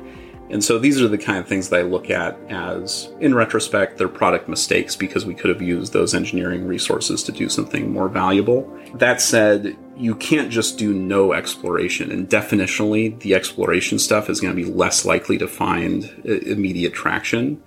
And 0.50 0.63
so 0.63 0.78
these 0.78 1.02
are 1.02 1.08
the 1.08 1.18
kind 1.18 1.39
of 1.39 1.48
things 1.48 1.70
that 1.70 1.80
i 1.80 1.84
look 1.84 2.10
at 2.10 2.38
as 2.50 3.12
in 3.20 3.34
retrospect 3.34 3.98
they're 3.98 4.08
product 4.08 4.48
mistakes 4.48 4.96
because 4.96 5.26
we 5.26 5.34
could 5.34 5.50
have 5.50 5.62
used 5.62 5.94
those 5.94 6.13
engineering 6.13 6.68
resources 6.68 7.24
to 7.24 7.32
do 7.32 7.50
something 7.50 7.92
more 7.92 8.08
valuable. 8.08 8.72
That 8.96 9.20
said 9.20 9.76
you 9.98 10.16
can't 10.16 10.52
just 10.52 10.78
do 10.78 10.94
no 10.94 11.34
exploration 11.34 12.12
and 12.12 12.30
definitionally 12.30 13.20
the 13.22 13.34
exploration 13.34 13.98
stuff 13.98 14.30
is 14.30 14.42
going 14.42 14.56
to 14.56 14.63
be 14.63 14.70
less 14.70 15.06
likely 15.06 15.38
to 15.39 15.48
find 15.48 16.06
immediate 16.26 16.94
traction 16.94 17.62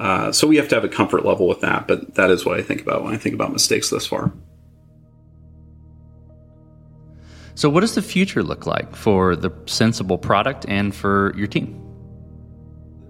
uh, 0.00 0.32
so 0.32 0.46
we 0.46 0.56
have 0.56 0.66
to 0.66 0.74
have 0.74 0.82
a 0.82 0.88
comfort 0.88 1.26
level 1.26 1.46
with 1.46 1.60
that, 1.60 1.86
but 1.86 2.14
that 2.14 2.30
is 2.30 2.46
what 2.46 2.58
I 2.58 2.62
think 2.62 2.80
about 2.80 3.04
when 3.04 3.12
I 3.12 3.18
think 3.18 3.34
about 3.34 3.52
mistakes 3.52 3.90
thus 3.90 4.06
far. 4.06 4.32
So, 7.54 7.68
what 7.68 7.80
does 7.80 7.94
the 7.94 8.00
future 8.00 8.42
look 8.42 8.66
like 8.66 8.96
for 8.96 9.36
the 9.36 9.50
sensible 9.66 10.16
product 10.16 10.64
and 10.68 10.94
for 10.94 11.34
your 11.36 11.46
team? 11.46 11.76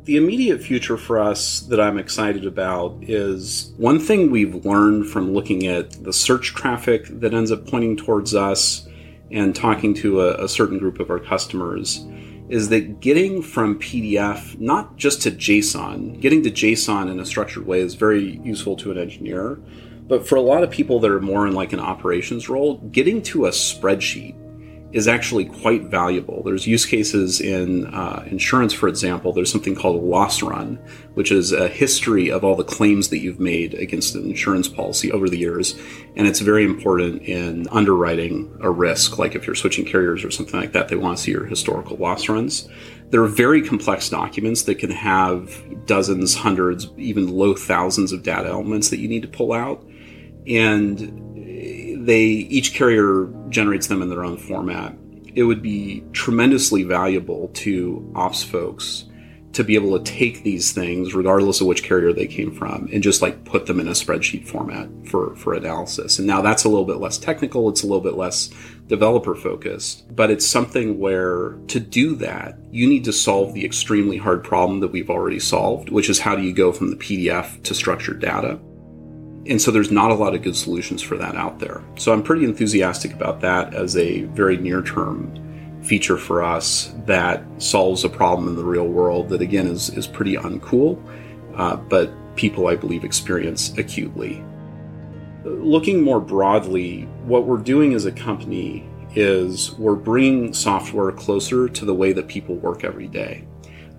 The 0.03 0.16
immediate 0.16 0.61
future 0.61 0.96
for 0.96 1.20
us 1.20 1.61
that 1.61 1.81
I'm 1.81 1.96
excited 1.96 2.44
about 2.44 2.98
is 3.03 3.72
one 3.76 4.00
thing 4.00 4.33
we've 4.33 4.66
learned 4.66 5.07
from 5.07 5.33
looking 5.33 5.68
at 5.68 6.03
the 6.03 6.12
search 6.12 6.55
traffic 6.57 7.07
that 7.20 7.33
ends 7.33 7.53
up 7.53 7.68
pointing 7.68 7.96
towards 7.96 8.35
us 8.35 8.88
and 9.31 9.55
talking 9.55 9.94
to 9.94 10.22
a, 10.22 10.44
a 10.44 10.48
certain 10.48 10.79
group 10.79 10.98
of 10.98 11.09
our 11.09 11.20
customers 11.20 12.05
is 12.50 12.68
that 12.68 12.98
getting 12.98 13.42
from 13.42 13.78
PDF 13.78 14.58
not 14.58 14.96
just 14.96 15.22
to 15.22 15.30
JSON, 15.30 16.20
getting 16.20 16.42
to 16.42 16.50
JSON 16.50 17.08
in 17.08 17.20
a 17.20 17.24
structured 17.24 17.64
way 17.64 17.78
is 17.78 17.94
very 17.94 18.40
useful 18.42 18.76
to 18.76 18.90
an 18.90 18.98
engineer. 18.98 19.60
But 20.08 20.26
for 20.26 20.34
a 20.34 20.40
lot 20.40 20.64
of 20.64 20.70
people 20.70 20.98
that 20.98 21.10
are 21.12 21.20
more 21.20 21.46
in 21.46 21.54
like 21.54 21.72
an 21.72 21.78
operations 21.78 22.48
role, 22.48 22.78
getting 22.78 23.22
to 23.22 23.46
a 23.46 23.50
spreadsheet 23.50 24.34
is 24.92 25.07
actually 25.07 25.44
quite 25.44 25.85
valuable. 25.85 26.42
There's 26.42 26.66
use 26.66 26.85
cases 26.85 27.40
in 27.40 27.87
uh, 27.94 28.24
insurance, 28.26 28.72
for 28.72 28.88
example. 28.88 29.33
There's 29.33 29.50
something 29.50 29.76
called 29.76 30.03
a 30.03 30.05
loss 30.05 30.42
run, 30.42 30.76
which 31.14 31.31
is 31.31 31.53
a 31.53 31.68
history 31.68 32.31
of 32.31 32.42
all 32.42 32.57
the 32.57 32.64
claims 32.64 33.09
that 33.11 33.18
you've 33.18 33.38
made 33.38 33.74
against 33.74 34.16
an 34.16 34.24
insurance 34.24 34.68
policy 34.68 35.12
over 35.12 35.29
the 35.29 35.38
years. 35.38 35.79
And 36.16 36.26
it's 36.26 36.40
very 36.40 36.64
important 36.64 37.22
in 37.22 37.68
underwriting 37.68 38.57
a 38.61 38.70
risk, 38.70 39.16
like 39.16 39.37
if 39.37 39.46
you're 39.46 39.55
switching 39.55 39.85
carriers 39.85 40.24
or 40.24 40.31
something 40.31 40.59
like 40.59 40.72
that, 40.72 40.88
they 40.88 40.96
want 40.96 41.18
to 41.18 41.22
see 41.22 41.31
your 41.31 41.46
historical 41.46 41.96
loss 41.96 42.29
runs. 42.29 42.68
They're 43.11 43.26
very 43.26 43.62
complex 43.62 44.09
documents 44.09 44.62
that 44.62 44.76
can 44.81 44.90
have 44.90 45.87
dozens, 45.87 46.35
hundreds, 46.35 46.88
even 46.96 47.29
low 47.29 47.55
thousands 47.55 48.12
of 48.12 48.22
data 48.24 48.48
elements 48.48 48.90
that 48.90 48.98
you 48.98 49.09
need 49.09 49.22
to 49.22 49.29
pull 49.29 49.53
out. 49.53 49.85
And 50.46 51.29
they 52.04 52.22
each 52.22 52.74
carrier 52.74 53.28
generates 53.48 53.86
them 53.86 54.02
in 54.02 54.08
their 54.08 54.24
own 54.24 54.36
format. 54.36 54.96
It 55.34 55.44
would 55.44 55.62
be 55.62 56.02
tremendously 56.12 56.82
valuable 56.82 57.48
to 57.54 58.12
ops 58.16 58.42
folks 58.42 59.04
to 59.52 59.64
be 59.64 59.74
able 59.74 59.98
to 59.98 60.04
take 60.04 60.42
these 60.42 60.72
things, 60.72 61.12
regardless 61.12 61.60
of 61.60 61.66
which 61.66 61.82
carrier 61.82 62.12
they 62.12 62.26
came 62.26 62.54
from, 62.54 62.88
and 62.92 63.02
just 63.02 63.20
like 63.20 63.44
put 63.44 63.66
them 63.66 63.80
in 63.80 63.88
a 63.88 63.92
spreadsheet 63.92 64.46
format 64.46 64.88
for, 65.06 65.34
for 65.34 65.54
analysis. 65.54 66.18
And 66.18 66.26
now 66.26 66.40
that's 66.40 66.64
a 66.64 66.68
little 66.68 66.84
bit 66.84 66.98
less 66.98 67.18
technical, 67.18 67.68
it's 67.68 67.82
a 67.82 67.86
little 67.86 68.00
bit 68.00 68.14
less 68.14 68.50
developer 68.86 69.34
focused, 69.34 70.14
but 70.14 70.30
it's 70.30 70.46
something 70.46 70.98
where 70.98 71.58
to 71.68 71.80
do 71.80 72.14
that, 72.16 72.58
you 72.70 72.88
need 72.88 73.04
to 73.04 73.12
solve 73.12 73.54
the 73.54 73.64
extremely 73.64 74.16
hard 74.16 74.44
problem 74.44 74.80
that 74.80 74.92
we've 74.92 75.10
already 75.10 75.40
solved, 75.40 75.90
which 75.90 76.08
is 76.08 76.20
how 76.20 76.36
do 76.36 76.42
you 76.42 76.52
go 76.52 76.72
from 76.72 76.90
the 76.90 76.96
PDF 76.96 77.60
to 77.64 77.74
structured 77.74 78.20
data? 78.20 78.60
And 79.46 79.61
so 79.61 79.70
there's 79.70 79.90
not 79.90 80.11
a 80.11 80.14
lot 80.14 80.35
of 80.35 80.42
good 80.42 80.57
solutions 80.57 81.00
for 81.03 81.16
that 81.16 81.35
out 81.35 81.59
there. 81.59 81.83
So 81.96 82.12
I'm 82.12 82.22
pretty 82.22 82.44
enthusiastic 82.44 83.12
about 83.12 83.40
that 83.40 83.74
as 83.74 83.96
a 83.96 84.22
very 84.24 84.57
near 84.57 84.83
term 84.83 85.35
feature 85.83 86.18
for 86.18 86.42
us 86.42 86.92
that 87.07 87.42
solves 87.59 88.05
a 88.05 88.09
problem 88.09 88.48
in 88.48 88.57
the 88.57 88.64
real 88.64 88.87
world 88.87 89.31
that, 89.31 89.40
again, 89.40 89.66
is, 89.66 89.88
is 89.90 90.07
pretty 90.07 90.35
uncool, 90.35 91.03
uh, 91.57 91.76
but 91.76 92.12
people, 92.37 92.66
I 92.66 92.76
believe, 92.76 93.03
experience 93.03 93.76
acutely. 93.79 94.44
Looking 95.44 96.03
more 96.03 96.20
broadly, 96.20 97.03
what 97.24 97.46
we're 97.46 97.57
doing 97.57 97.94
as 97.94 98.05
a 98.05 98.12
company 98.12 98.87
is 99.14 99.72
we're 99.72 99.96
bringing 99.96 100.53
software 100.53 101.12
closer 101.12 101.68
to 101.68 101.85
the 101.85 101.94
way 101.94 102.12
that 102.12 102.29
people 102.29 102.57
work 102.57 102.85
every 102.85 103.09
day. 103.09 103.44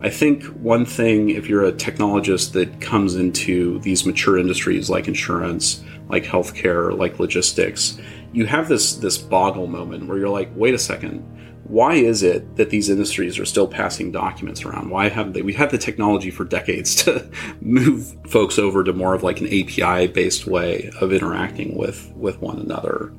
I 0.04 0.10
think 0.10 0.44
one 0.46 0.86
thing, 0.86 1.30
if 1.30 1.48
you're 1.48 1.64
a 1.64 1.72
technologist 1.72 2.54
that 2.54 2.82
comes 2.82 3.16
into 3.16 3.80
these 3.80 4.04
mature 4.06 4.38
industries 4.38 4.90
like 4.90 5.08
insurance, 5.08 5.84
like 6.10 6.24
healthcare, 6.24 6.98
like 6.98 7.20
logistics, 7.20 8.00
you 8.34 8.48
have 8.48 8.68
this 8.68 8.96
this 8.96 9.18
boggle 9.18 9.68
moment 9.68 10.08
where 10.08 10.18
you're 10.18 10.30
like, 10.30 10.50
wait 10.56 10.74
a 10.74 10.80
second, 10.80 11.20
why 11.66 11.96
is 11.96 12.24
it 12.24 12.56
that 12.56 12.72
these 12.72 12.90
industries 12.90 13.38
are 13.38 13.46
still 13.46 13.68
passing 13.68 14.12
documents 14.12 14.66
around? 14.66 14.90
Why 14.90 15.08
haven't 15.08 15.34
they? 15.34 15.44
We've 15.44 15.56
had 15.56 15.70
the 15.70 15.78
technology 15.78 16.32
for 16.32 16.46
decades 16.46 16.96
to 17.04 17.30
move 17.62 18.18
folks 18.28 18.58
over 18.58 18.84
to 18.84 18.94
more 18.94 19.14
of 19.14 19.22
like 19.22 19.40
an 19.40 19.48
API 19.48 20.08
based 20.08 20.48
way 20.48 20.92
of 21.00 21.14
interacting 21.14 21.78
with 21.78 22.12
with 22.16 22.42
one 22.42 22.58
another. 22.58 23.14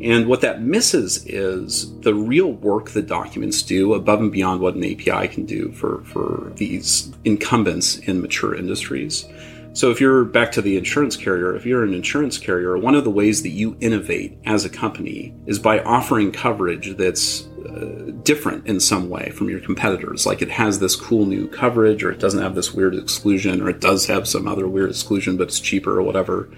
And 0.00 0.26
what 0.26 0.40
that 0.40 0.62
misses 0.62 1.24
is 1.26 1.98
the 2.00 2.14
real 2.14 2.52
work 2.52 2.90
that 2.90 3.06
documents 3.06 3.62
do 3.62 3.94
above 3.94 4.20
and 4.20 4.32
beyond 4.32 4.60
what 4.60 4.74
an 4.74 4.84
API 4.84 5.28
can 5.28 5.46
do 5.46 5.70
for, 5.72 6.02
for 6.04 6.52
these 6.56 7.12
incumbents 7.24 7.98
in 7.98 8.20
mature 8.20 8.54
industries. 8.54 9.24
So 9.72 9.90
if 9.90 10.00
you're 10.00 10.24
back 10.24 10.52
to 10.52 10.62
the 10.62 10.76
insurance 10.76 11.16
carrier, 11.16 11.54
if 11.56 11.66
you're 11.66 11.82
an 11.82 11.94
insurance 11.94 12.38
carrier, 12.38 12.78
one 12.78 12.94
of 12.94 13.02
the 13.02 13.10
ways 13.10 13.42
that 13.42 13.50
you 13.50 13.76
innovate 13.80 14.38
as 14.46 14.64
a 14.64 14.70
company 14.70 15.34
is 15.46 15.58
by 15.58 15.80
offering 15.80 16.30
coverage 16.30 16.96
that's 16.96 17.48
uh, 17.68 18.12
different 18.22 18.66
in 18.68 18.78
some 18.78 19.08
way 19.08 19.30
from 19.30 19.48
your 19.48 19.58
competitors. 19.58 20.26
Like 20.26 20.42
it 20.42 20.50
has 20.50 20.78
this 20.78 20.94
cool 20.94 21.26
new 21.26 21.48
coverage, 21.48 22.04
or 22.04 22.12
it 22.12 22.20
doesn't 22.20 22.42
have 22.42 22.54
this 22.54 22.72
weird 22.72 22.94
exclusion, 22.94 23.60
or 23.60 23.68
it 23.68 23.80
does 23.80 24.06
have 24.06 24.28
some 24.28 24.46
other 24.46 24.68
weird 24.68 24.90
exclusion, 24.90 25.36
but 25.36 25.48
it's 25.48 25.58
cheaper 25.58 25.98
or 25.98 26.02
whatever 26.02 26.50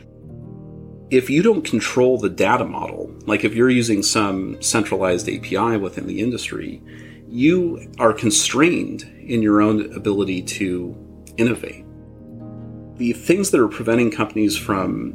if 1.11 1.31
you 1.31 1.43
don't 1.43 1.63
control 1.63 2.19
the 2.19 2.29
data 2.29 2.65
model, 2.65 3.15
like 3.27 3.45
if 3.45 3.55
you're 3.55 3.71
using 3.71 4.03
some 4.03 4.61
centralized 4.61 5.29
API 5.29 5.77
within 5.77 6.07
the 6.07 6.21
industry, 6.21 6.83
you 7.29 7.91
are 7.99 8.13
constrained 8.13 9.03
in 9.25 9.43
your 9.43 9.61
own 9.61 9.93
ability 9.95 10.43
to 10.43 10.97
innovate. 11.37 11.85
The 12.97 13.13
things 13.13 13.51
that 13.51 13.61
are 13.61 13.69
preventing 13.69 14.11
companies 14.11 14.57
from 14.57 15.15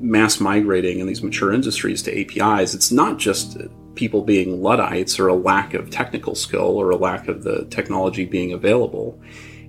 mass 0.00 0.40
migrating 0.40 0.98
in 0.98 1.06
these 1.06 1.22
mature 1.22 1.52
industries 1.52 2.02
to 2.04 2.20
APIs, 2.20 2.74
it's 2.74 2.90
not 2.90 3.18
just 3.18 3.58
people 3.94 4.22
being 4.22 4.62
Luddites 4.62 5.18
or 5.18 5.28
a 5.28 5.34
lack 5.34 5.74
of 5.74 5.90
technical 5.90 6.34
skill 6.34 6.76
or 6.76 6.90
a 6.90 6.96
lack 6.96 7.28
of 7.28 7.42
the 7.42 7.66
technology 7.66 8.24
being 8.24 8.52
available. 8.52 9.20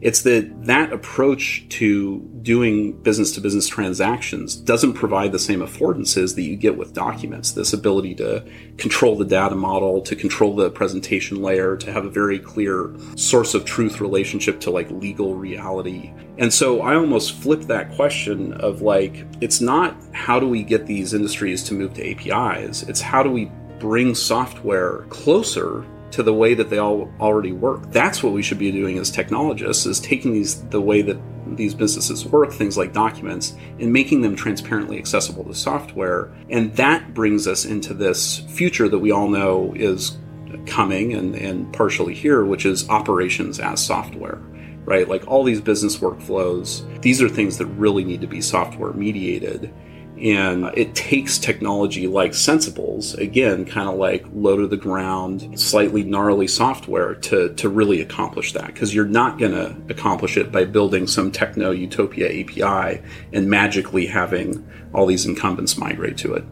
It's 0.02 0.22
that 0.22 0.66
that 0.66 0.94
approach 0.94 1.68
to 1.70 2.20
doing 2.42 2.94
business 3.02 3.34
to 3.34 3.42
business 3.42 3.68
transactions 3.68 4.56
doesn't 4.56 4.94
provide 4.94 5.32
the 5.32 5.40
same 5.40 5.60
affordances 5.60 6.36
that 6.36 6.44
you 6.44 6.56
get 6.56 6.78
with 6.78 6.94
documents. 6.94 7.52
This 7.52 7.74
ability 7.74 8.16
to 8.16 8.46
control 8.78 9.18
the 9.18 9.26
data 9.26 9.56
model, 9.56 10.02
to 10.02 10.16
control 10.16 10.56
the 10.56 10.70
presentation 10.70 11.42
layer, 11.42 11.76
to 11.78 11.92
have 11.92 12.06
a 12.06 12.10
very 12.10 12.40
clear 12.40 12.96
source 13.16 13.54
of 13.54 13.66
truth 13.66 14.00
relationship 14.00 14.60
to 14.62 14.72
like 14.72 14.90
legal 14.92 15.36
reality. 15.36 16.14
And 16.38 16.54
so 16.54 16.82
I 16.82 16.96
almost 16.96 17.34
flip 17.34 17.62
that 17.64 17.92
question 17.96 18.54
of 18.54 18.82
like, 18.82 19.26
it's 19.42 19.60
not 19.60 19.98
how 20.14 20.40
do 20.40 20.48
we 20.48 20.64
get 20.64 20.86
these 20.86 21.14
industries 21.14 21.64
to 21.66 21.74
move 21.74 21.94
to 21.96 22.12
APIs, 22.12 22.84
it's 22.84 23.02
how 23.02 23.22
do 23.22 23.30
we 23.30 23.52
bring 23.80 24.14
software 24.16 25.06
closer 25.10 25.86
to 26.12 26.24
the 26.24 26.34
way 26.34 26.54
that 26.54 26.70
they 26.70 26.78
all 26.78 27.12
already 27.20 27.52
work. 27.52 27.92
That's 27.92 28.24
what 28.24 28.34
we 28.34 28.42
should 28.42 28.60
be 28.60 28.72
doing 28.72 28.98
as 28.98 29.12
technologists 29.12 29.86
is 29.86 30.00
taking 30.00 30.34
these 30.34 30.62
the 30.70 30.82
way 30.82 31.02
that 31.04 31.18
these 31.56 31.74
businesses 31.74 32.26
work, 32.26 32.52
things 32.52 32.78
like 32.78 32.94
documents, 32.94 33.56
and 33.80 33.92
making 33.92 34.22
them 34.22 34.36
transparently 34.36 34.98
accessible 34.98 35.44
to 35.46 35.54
software. 35.54 36.32
And 36.50 36.76
that 36.76 37.14
brings 37.14 37.48
us 37.48 37.66
into 37.66 37.94
this 37.94 38.40
future 38.50 38.88
that 38.90 39.00
we 39.00 39.12
all 39.12 39.28
know 39.28 39.74
is 39.76 40.18
coming 40.66 41.14
and, 41.14 41.36
and 41.36 41.72
partially 41.74 42.14
here, 42.14 42.44
which 42.44 42.66
is 42.66 42.88
operations 42.90 43.60
as 43.60 43.84
software. 43.84 44.42
Right? 44.86 45.08
Like 45.08 45.28
all 45.28 45.44
these 45.44 45.62
business 45.62 45.98
workflows, 45.98 47.02
these 47.02 47.22
are 47.22 47.30
things 47.30 47.60
that 47.60 47.68
really 47.68 48.04
need 48.04 48.22
to 48.22 48.28
be 48.28 48.42
software 48.42 48.92
mediated 48.94 49.72
And 50.20 50.66
it 50.76 50.96
takes 50.96 51.38
technology 51.38 52.06
like 52.06 52.32
Sensibles, 52.32 53.18
again, 53.18 53.64
kind 53.64 53.88
of 53.88 53.96
like 53.96 54.26
low 54.34 54.58
to 54.58 54.68
the 54.68 54.76
ground, 54.76 55.58
slightly 55.60 56.04
gnarly 56.04 56.48
software 56.48 57.16
to, 57.16 57.54
to 57.54 57.70
really 57.70 58.02
accomplish 58.02 58.52
that. 58.54 58.68
Because 58.68 58.94
you're 58.94 59.06
not 59.06 59.40
going 59.40 59.54
to 59.54 59.76
accomplish 59.90 60.36
it 60.36 60.52
by 60.52 60.66
building 60.66 61.08
some 61.08 61.32
techno 61.32 61.72
utopia 61.72 62.28
API 62.28 63.02
and 63.32 63.50
magically 63.50 64.06
having 64.06 64.68
all 64.94 65.06
these 65.06 65.26
incumbents 65.26 65.78
migrate 65.78 66.18
to 66.18 66.34
it. 66.34 66.44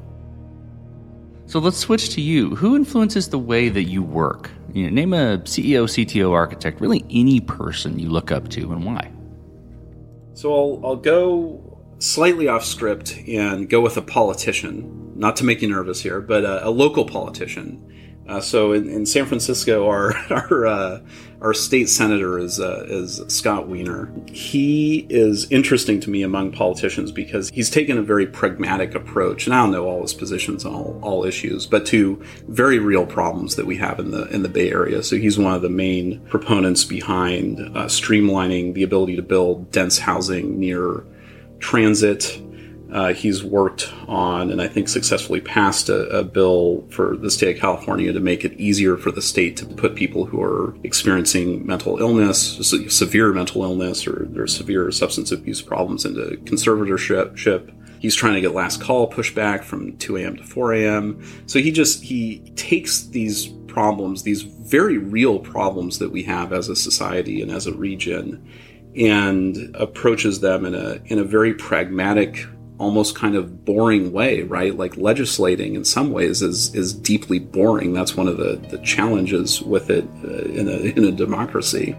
So 1.47 1.59
let's 1.59 1.77
switch 1.77 2.09
to 2.11 2.21
you. 2.21 2.55
Who 2.55 2.75
influences 2.75 3.29
the 3.29 3.39
way 3.39 3.67
that 3.67 3.83
you 3.83 4.01
work? 4.01 4.49
You 4.73 4.83
know, 4.83 4.89
name 4.89 5.13
a 5.13 5.39
CEO, 5.39 5.83
CTO, 5.85 6.31
architect, 6.31 6.79
really 6.79 7.05
any 7.09 7.41
person 7.41 7.99
you 7.99 8.09
look 8.09 8.31
up 8.31 8.47
to 8.49 8.71
and 8.71 8.85
why. 8.85 9.11
So 10.33 10.53
I'll, 10.53 10.85
I'll 10.85 10.95
go 10.95 11.66
slightly 11.99 12.47
off 12.47 12.63
script 12.63 13.17
and 13.27 13.69
go 13.69 13.81
with 13.81 13.97
a 13.97 14.01
politician, 14.01 15.13
not 15.15 15.35
to 15.37 15.43
make 15.43 15.61
you 15.61 15.69
nervous 15.69 16.01
here, 16.01 16.21
but 16.21 16.43
a, 16.43 16.67
a 16.67 16.69
local 16.69 17.05
politician 17.05 17.83
uh, 18.27 18.41
so 18.41 18.73
in, 18.73 18.89
in, 18.89 19.05
San 19.05 19.25
Francisco, 19.25 19.87
our 19.89 20.13
our 20.29 20.65
uh, 20.65 20.99
our 21.41 21.53
state 21.53 21.87
senator 21.87 22.37
is 22.37 22.59
uh, 22.59 22.85
is 22.87 23.21
Scott 23.27 23.67
Wiener. 23.67 24.11
He 24.27 25.07
is 25.09 25.49
interesting 25.49 25.99
to 26.01 26.09
me 26.09 26.23
among 26.23 26.51
politicians 26.51 27.11
because 27.11 27.49
he's 27.49 27.69
taken 27.69 27.97
a 27.97 28.01
very 28.01 28.27
pragmatic 28.27 28.95
approach, 28.95 29.45
and 29.45 29.55
I 29.55 29.61
don't 29.61 29.71
know 29.71 29.85
all 29.85 30.01
his 30.01 30.13
positions 30.13 30.65
on 30.65 30.73
all, 30.73 30.99
all 31.01 31.25
issues, 31.25 31.65
but 31.65 31.85
to 31.87 32.21
very 32.47 32.79
real 32.79 33.05
problems 33.05 33.55
that 33.55 33.65
we 33.65 33.77
have 33.77 33.99
in 33.99 34.11
the 34.11 34.27
in 34.27 34.43
the 34.43 34.49
Bay 34.49 34.71
Area. 34.71 35.03
So 35.03 35.15
he's 35.15 35.37
one 35.37 35.53
of 35.53 35.61
the 35.61 35.69
main 35.69 36.19
proponents 36.25 36.83
behind 36.83 37.59
uh, 37.59 37.85
streamlining 37.85 38.73
the 38.73 38.83
ability 38.83 39.15
to 39.15 39.21
build 39.21 39.71
dense 39.71 39.99
housing 39.99 40.59
near 40.59 41.05
transit 41.59 42.41
uh, 42.91 43.13
he's 43.13 43.43
worked 43.43 43.91
on 44.07 44.49
and 44.49 44.61
I 44.61 44.67
think 44.67 44.87
successfully 44.87 45.41
passed 45.41 45.89
a, 45.89 46.07
a, 46.09 46.23
bill 46.23 46.85
for 46.89 47.17
the 47.17 47.29
state 47.29 47.55
of 47.55 47.61
California 47.61 48.13
to 48.13 48.19
make 48.19 48.45
it 48.45 48.53
easier 48.53 48.95
for 48.95 49.11
the 49.11 49.21
state 49.21 49.57
to 49.57 49.65
put 49.65 49.95
people 49.95 50.25
who 50.25 50.41
are 50.41 50.75
experiencing 50.83 51.65
mental 51.65 51.97
illness, 51.97 52.57
severe 52.89 53.33
mental 53.33 53.63
illness, 53.63 54.07
or 54.07 54.25
their 54.29 54.47
severe 54.47 54.89
substance 54.91 55.33
abuse 55.33 55.61
problems 55.61 56.05
into 56.05 56.37
conservatorship. 56.45 57.73
He's 57.99 58.15
trying 58.15 58.35
to 58.35 58.41
get 58.41 58.53
last 58.53 58.81
call 58.81 59.07
pushed 59.07 59.35
back 59.35 59.63
from 59.63 59.97
2 59.97 60.17
a.m. 60.17 60.37
to 60.37 60.43
4 60.43 60.73
a.m. 60.73 61.23
So 61.45 61.59
he 61.59 61.71
just 61.71 62.03
he 62.03 62.39
takes 62.55 63.03
these 63.07 63.47
problems, 63.67 64.23
these 64.23 64.43
very 64.43 64.97
real 64.97 65.39
problems 65.39 65.99
that 65.99 66.11
we 66.11 66.23
have 66.23 66.53
as 66.53 66.69
a 66.69 66.75
society 66.75 67.41
and 67.41 67.51
as 67.51 67.67
a 67.67 67.73
region, 67.73 68.47
and 68.97 69.75
approaches 69.75 70.39
them 70.39 70.65
in 70.65 70.75
a 70.75 70.99
in 71.05 71.19
a 71.19 71.23
very 71.23 71.53
pragmatic 71.53 72.45
almost 72.79 73.15
kind 73.15 73.35
of 73.35 73.65
boring 73.65 74.11
way, 74.11 74.43
right? 74.43 74.75
Like 74.75 74.97
legislating 74.97 75.75
in 75.75 75.85
some 75.85 76.11
ways 76.11 76.41
is 76.41 76.73
is 76.75 76.93
deeply 76.93 77.39
boring. 77.39 77.93
That's 77.93 78.15
one 78.15 78.27
of 78.27 78.37
the, 78.37 78.55
the 78.69 78.77
challenges 78.79 79.61
with 79.61 79.89
it 79.89 80.05
uh, 80.23 80.43
in 80.49 80.67
a 80.67 80.77
in 80.97 81.03
a 81.05 81.11
democracy. 81.11 81.95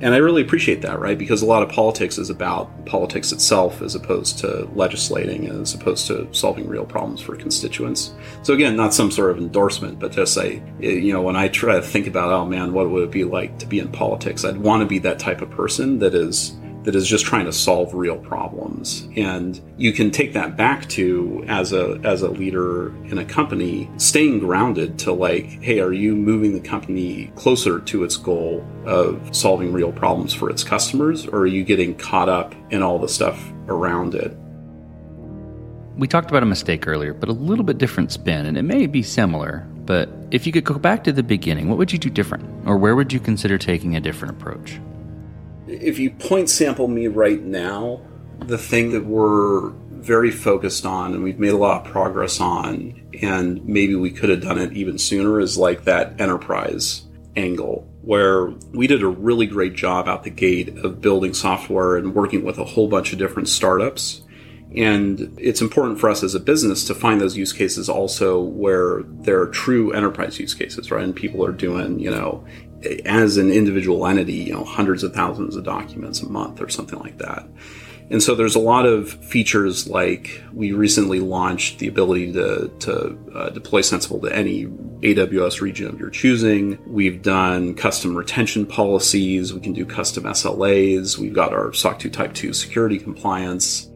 And 0.00 0.14
I 0.14 0.18
really 0.18 0.42
appreciate 0.42 0.82
that, 0.82 1.00
right? 1.00 1.16
Because 1.16 1.40
a 1.40 1.46
lot 1.46 1.62
of 1.62 1.70
politics 1.70 2.18
is 2.18 2.28
about 2.28 2.84
politics 2.84 3.32
itself 3.32 3.80
as 3.80 3.94
opposed 3.94 4.38
to 4.40 4.68
legislating, 4.74 5.46
as 5.46 5.72
opposed 5.72 6.06
to 6.08 6.28
solving 6.32 6.68
real 6.68 6.84
problems 6.84 7.22
for 7.22 7.34
constituents. 7.34 8.12
So 8.42 8.52
again, 8.52 8.76
not 8.76 8.92
some 8.92 9.10
sort 9.10 9.30
of 9.30 9.38
endorsement, 9.38 9.98
but 9.98 10.12
just 10.12 10.34
say, 10.34 10.62
eh, 10.82 10.90
you 10.90 11.14
know, 11.14 11.22
when 11.22 11.36
I 11.36 11.48
try 11.48 11.76
to 11.76 11.82
think 11.82 12.06
about, 12.06 12.30
oh 12.30 12.44
man, 12.44 12.74
what 12.74 12.90
would 12.90 13.04
it 13.04 13.10
be 13.10 13.24
like 13.24 13.58
to 13.60 13.66
be 13.66 13.78
in 13.78 13.88
politics? 13.90 14.44
I'd 14.44 14.58
want 14.58 14.82
to 14.82 14.86
be 14.86 14.98
that 14.98 15.18
type 15.18 15.40
of 15.40 15.50
person 15.50 15.98
that 16.00 16.14
is 16.14 16.54
that 16.86 16.94
is 16.94 17.06
just 17.06 17.26
trying 17.26 17.44
to 17.44 17.52
solve 17.52 17.92
real 17.94 18.16
problems. 18.16 19.08
And 19.16 19.60
you 19.76 19.92
can 19.92 20.12
take 20.12 20.32
that 20.34 20.56
back 20.56 20.88
to 20.90 21.44
as 21.48 21.72
a 21.72 22.00
as 22.04 22.22
a 22.22 22.30
leader 22.30 22.96
in 23.06 23.18
a 23.18 23.24
company, 23.24 23.90
staying 23.96 24.38
grounded 24.38 24.96
to 25.00 25.12
like, 25.12 25.46
hey, 25.62 25.80
are 25.80 25.92
you 25.92 26.14
moving 26.14 26.54
the 26.54 26.60
company 26.60 27.32
closer 27.34 27.80
to 27.80 28.04
its 28.04 28.16
goal 28.16 28.64
of 28.86 29.34
solving 29.36 29.72
real 29.72 29.90
problems 29.90 30.32
for 30.32 30.48
its 30.48 30.62
customers, 30.62 31.26
or 31.26 31.40
are 31.40 31.46
you 31.46 31.64
getting 31.64 31.94
caught 31.96 32.28
up 32.28 32.54
in 32.70 32.82
all 32.82 33.00
the 33.00 33.08
stuff 33.08 33.52
around 33.66 34.14
it? 34.14 34.36
We 35.96 36.06
talked 36.06 36.30
about 36.30 36.44
a 36.44 36.46
mistake 36.46 36.86
earlier, 36.86 37.14
but 37.14 37.28
a 37.28 37.32
little 37.32 37.64
bit 37.64 37.78
different 37.78 38.12
spin, 38.12 38.46
and 38.46 38.56
it 38.56 38.62
may 38.62 38.86
be 38.86 39.02
similar. 39.02 39.66
But 39.86 40.08
if 40.30 40.46
you 40.46 40.52
could 40.52 40.64
go 40.64 40.78
back 40.78 41.02
to 41.04 41.12
the 41.12 41.22
beginning, 41.22 41.68
what 41.68 41.78
would 41.78 41.92
you 41.92 41.98
do 41.98 42.10
different? 42.10 42.44
Or 42.66 42.76
where 42.76 42.94
would 42.94 43.12
you 43.12 43.18
consider 43.18 43.58
taking 43.58 43.96
a 43.96 44.00
different 44.00 44.36
approach? 44.36 44.78
If 45.66 45.98
you 45.98 46.10
point 46.10 46.48
sample 46.48 46.88
me 46.88 47.08
right 47.08 47.42
now, 47.42 48.00
the 48.40 48.58
thing 48.58 48.92
that 48.92 49.04
we're 49.04 49.70
very 49.90 50.30
focused 50.30 50.86
on 50.86 51.14
and 51.14 51.24
we've 51.24 51.38
made 51.38 51.52
a 51.52 51.56
lot 51.56 51.84
of 51.84 51.92
progress 51.92 52.40
on, 52.40 53.08
and 53.20 53.64
maybe 53.66 53.94
we 53.94 54.10
could 54.10 54.28
have 54.28 54.42
done 54.42 54.58
it 54.58 54.72
even 54.72 54.98
sooner, 54.98 55.40
is 55.40 55.58
like 55.58 55.84
that 55.84 56.20
enterprise 56.20 57.02
angle 57.34 57.88
where 58.02 58.46
we 58.72 58.86
did 58.86 59.02
a 59.02 59.08
really 59.08 59.46
great 59.46 59.74
job 59.74 60.06
out 60.08 60.22
the 60.22 60.30
gate 60.30 60.68
of 60.78 61.00
building 61.00 61.34
software 61.34 61.96
and 61.96 62.14
working 62.14 62.44
with 62.44 62.56
a 62.58 62.64
whole 62.64 62.88
bunch 62.88 63.12
of 63.12 63.18
different 63.18 63.48
startups. 63.48 64.22
And 64.76 65.36
it's 65.40 65.60
important 65.60 65.98
for 65.98 66.08
us 66.08 66.22
as 66.22 66.34
a 66.34 66.40
business 66.40 66.84
to 66.84 66.94
find 66.94 67.20
those 67.20 67.36
use 67.36 67.52
cases 67.52 67.88
also 67.88 68.40
where 68.40 69.02
there 69.04 69.40
are 69.40 69.48
true 69.48 69.92
enterprise 69.92 70.38
use 70.38 70.54
cases, 70.54 70.90
right? 70.90 71.02
And 71.02 71.16
people 71.16 71.44
are 71.44 71.52
doing, 71.52 71.98
you 71.98 72.10
know, 72.10 72.44
as 73.04 73.36
an 73.36 73.50
individual 73.50 74.06
entity, 74.06 74.34
you 74.34 74.52
know, 74.52 74.64
hundreds 74.64 75.02
of 75.02 75.14
thousands 75.14 75.56
of 75.56 75.64
documents 75.64 76.20
a 76.20 76.28
month 76.28 76.60
or 76.60 76.68
something 76.68 76.98
like 76.98 77.18
that. 77.18 77.46
And 78.08 78.22
so 78.22 78.36
there's 78.36 78.54
a 78.54 78.60
lot 78.60 78.86
of 78.86 79.10
features 79.10 79.88
like 79.88 80.40
we 80.52 80.72
recently 80.72 81.18
launched 81.18 81.80
the 81.80 81.88
ability 81.88 82.32
to, 82.34 82.70
to 82.80 83.18
uh, 83.34 83.50
deploy 83.50 83.80
Sensible 83.80 84.20
to 84.20 84.34
any 84.34 84.66
AWS 84.66 85.60
region 85.60 85.88
of 85.88 85.98
your 85.98 86.10
choosing. 86.10 86.78
We've 86.86 87.20
done 87.20 87.74
custom 87.74 88.16
retention 88.16 88.64
policies. 88.64 89.52
We 89.52 89.60
can 89.60 89.72
do 89.72 89.84
custom 89.84 90.24
SLAs. 90.24 91.18
We've 91.18 91.34
got 91.34 91.52
our 91.52 91.72
SOC 91.72 91.98
2 91.98 92.10
Type 92.10 92.34
2 92.34 92.52
security 92.52 92.98
compliance. 92.98 93.90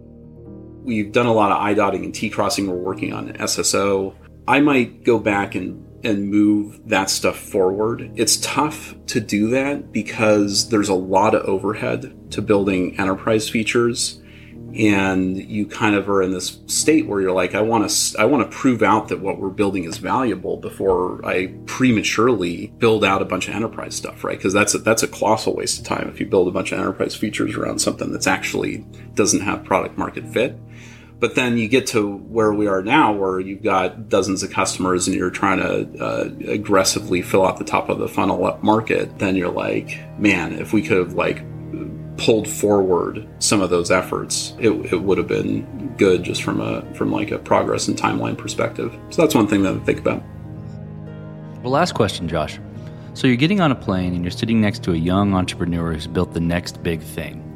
We've 0.82 1.12
done 1.12 1.26
a 1.26 1.32
lot 1.32 1.52
of 1.52 1.58
I-dotting 1.58 2.04
and 2.04 2.14
T-crossing. 2.14 2.66
We're 2.66 2.74
working 2.74 3.12
on 3.12 3.32
SSO. 3.34 4.14
I 4.48 4.58
might 4.58 5.04
go 5.04 5.20
back 5.20 5.54
and 5.54 5.86
and 6.04 6.30
move 6.30 6.88
that 6.88 7.10
stuff 7.10 7.38
forward. 7.38 8.10
It's 8.16 8.36
tough 8.38 8.94
to 9.06 9.20
do 9.20 9.48
that 9.50 9.92
because 9.92 10.68
there's 10.68 10.88
a 10.88 10.94
lot 10.94 11.34
of 11.34 11.42
overhead 11.44 12.32
to 12.32 12.42
building 12.42 12.98
enterprise 12.98 13.48
features 13.48 14.20
and 14.74 15.36
you 15.36 15.66
kind 15.66 15.96
of 15.96 16.08
are 16.08 16.22
in 16.22 16.32
this 16.32 16.60
state 16.66 17.06
where 17.06 17.20
you're 17.20 17.32
like 17.32 17.54
I 17.54 17.60
want 17.60 17.90
to 17.90 18.20
I 18.20 18.24
want 18.24 18.48
to 18.48 18.56
prove 18.56 18.82
out 18.82 19.08
that 19.08 19.20
what 19.20 19.38
we're 19.38 19.50
building 19.50 19.84
is 19.84 19.98
valuable 19.98 20.58
before 20.58 21.24
I 21.26 21.54
prematurely 21.66 22.68
build 22.78 23.04
out 23.04 23.20
a 23.20 23.24
bunch 23.24 23.48
of 23.48 23.54
enterprise 23.54 23.96
stuff, 23.96 24.22
right? 24.22 24.36
Because 24.36 24.52
that's 24.52 24.74
a, 24.74 24.78
that's 24.78 25.02
a 25.02 25.08
colossal 25.08 25.56
waste 25.56 25.80
of 25.80 25.86
time 25.86 26.08
if 26.08 26.20
you 26.20 26.26
build 26.26 26.46
a 26.46 26.52
bunch 26.52 26.72
of 26.72 26.78
enterprise 26.78 27.16
features 27.16 27.56
around 27.56 27.80
something 27.80 28.12
that's 28.12 28.26
actually 28.26 28.78
doesn't 29.14 29.40
have 29.40 29.64
product 29.64 29.98
market 29.98 30.26
fit. 30.28 30.56
But 31.20 31.34
then 31.34 31.58
you 31.58 31.68
get 31.68 31.86
to 31.88 32.16
where 32.16 32.50
we 32.50 32.66
are 32.66 32.82
now, 32.82 33.12
where 33.12 33.38
you've 33.38 33.62
got 33.62 34.08
dozens 34.08 34.42
of 34.42 34.50
customers 34.50 35.06
and 35.06 35.14
you're 35.14 35.30
trying 35.30 35.58
to 35.58 36.02
uh, 36.02 36.30
aggressively 36.50 37.20
fill 37.20 37.46
out 37.46 37.58
the 37.58 37.64
top 37.64 37.90
of 37.90 37.98
the 37.98 38.08
funnel 38.08 38.46
up 38.46 38.62
market. 38.62 39.18
Then 39.18 39.36
you're 39.36 39.50
like, 39.50 40.00
man, 40.18 40.54
if 40.54 40.72
we 40.72 40.80
could 40.80 40.96
have 40.96 41.12
like 41.12 41.44
pulled 42.16 42.48
forward 42.48 43.28
some 43.38 43.60
of 43.60 43.68
those 43.68 43.90
efforts, 43.90 44.54
it, 44.58 44.70
it 44.70 45.02
would 45.02 45.18
have 45.18 45.28
been 45.28 45.94
good 45.98 46.22
just 46.22 46.42
from 46.42 46.58
a 46.62 46.82
from 46.94 47.12
like 47.12 47.30
a 47.30 47.38
progress 47.38 47.86
and 47.86 47.98
timeline 47.98 48.36
perspective. 48.36 48.96
So 49.10 49.20
that's 49.20 49.34
one 49.34 49.46
thing 49.46 49.62
that 49.64 49.74
I 49.74 49.78
think 49.80 49.98
about. 50.00 50.22
Well, 51.62 51.72
last 51.72 51.92
question, 51.92 52.28
Josh. 52.28 52.58
So 53.12 53.26
you're 53.26 53.36
getting 53.36 53.60
on 53.60 53.70
a 53.70 53.74
plane 53.74 54.14
and 54.14 54.24
you're 54.24 54.30
sitting 54.30 54.58
next 54.58 54.82
to 54.84 54.92
a 54.92 54.96
young 54.96 55.34
entrepreneur 55.34 55.92
who's 55.92 56.06
built 56.06 56.32
the 56.32 56.40
next 56.40 56.82
big 56.82 57.02
thing 57.02 57.49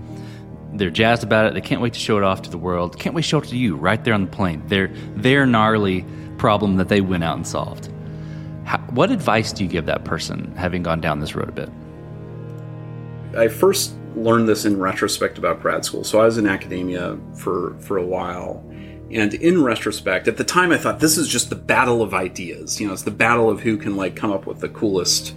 they're 0.75 0.91
jazzed 0.91 1.23
about 1.23 1.47
it. 1.47 1.55
They 1.55 1.61
can't 1.61 1.81
wait 1.81 1.95
to 1.95 2.01
show 2.01 2.19
it 2.19 2.25
off 2.25 2.43
to 2.43 2.51
the 2.51 2.59
world. 2.59 2.99
Can't 2.99 3.15
wait 3.15 3.23
to 3.23 3.29
show 3.29 3.39
it 3.39 3.49
to 3.49 3.57
you 3.57 3.77
right 3.77 4.03
there 4.03 4.15
on 4.15 4.25
the 4.27 4.31
plane. 4.31 4.63
Their 4.67 4.89
their 5.17 5.47
gnarly 5.47 6.05
problem 6.37 6.77
that 6.77 6.89
they 6.89 7.01
went 7.01 7.25
out 7.25 7.37
and 7.37 7.47
solved. 7.47 7.91
How, 8.65 8.79
what 8.91 9.11
advice 9.11 9.53
do 9.53 9.63
you 9.63 9.71
give 9.71 9.87
that 9.87 10.05
person, 10.05 10.55
having 10.57 10.83
gone 10.83 11.01
down 11.01 11.21
this 11.21 11.35
road 11.35 11.49
a 11.49 11.53
bit? 11.53 11.69
I 13.37 13.49
first 13.49 13.95
learned 14.17 14.49
this 14.49 14.65
in 14.65 14.79
retrospect 14.79 15.39
about 15.39 15.61
grad 15.61 15.85
school. 15.85 16.05
So 16.05 16.21
I 16.21 16.25
was 16.25 16.39
in 16.39 16.47
academia 16.47 17.19
for 17.35 17.77
for 17.81 17.97
a 17.97 18.05
while. 18.05 18.65
And 19.11 19.35
in 19.35 19.63
retrospect, 19.63 20.27
at 20.29 20.39
the 20.39 20.45
time 20.45 20.73
I 20.73 20.79
thought 20.79 20.99
this 20.99 21.19
is 21.19 21.29
just 21.29 21.51
the 21.51 21.57
battle 21.57 22.03
of 22.03 22.15
ideas. 22.15 22.81
You 22.81 22.89
know, 22.89 22.93
it's 22.93 23.03
the 23.03 23.11
battle 23.11 23.49
of 23.49 23.61
who 23.61 23.77
can 23.77 23.97
like 23.97 24.17
come 24.17 24.33
up 24.33 24.47
with 24.47 24.61
the 24.61 24.69
coolest 24.69 25.35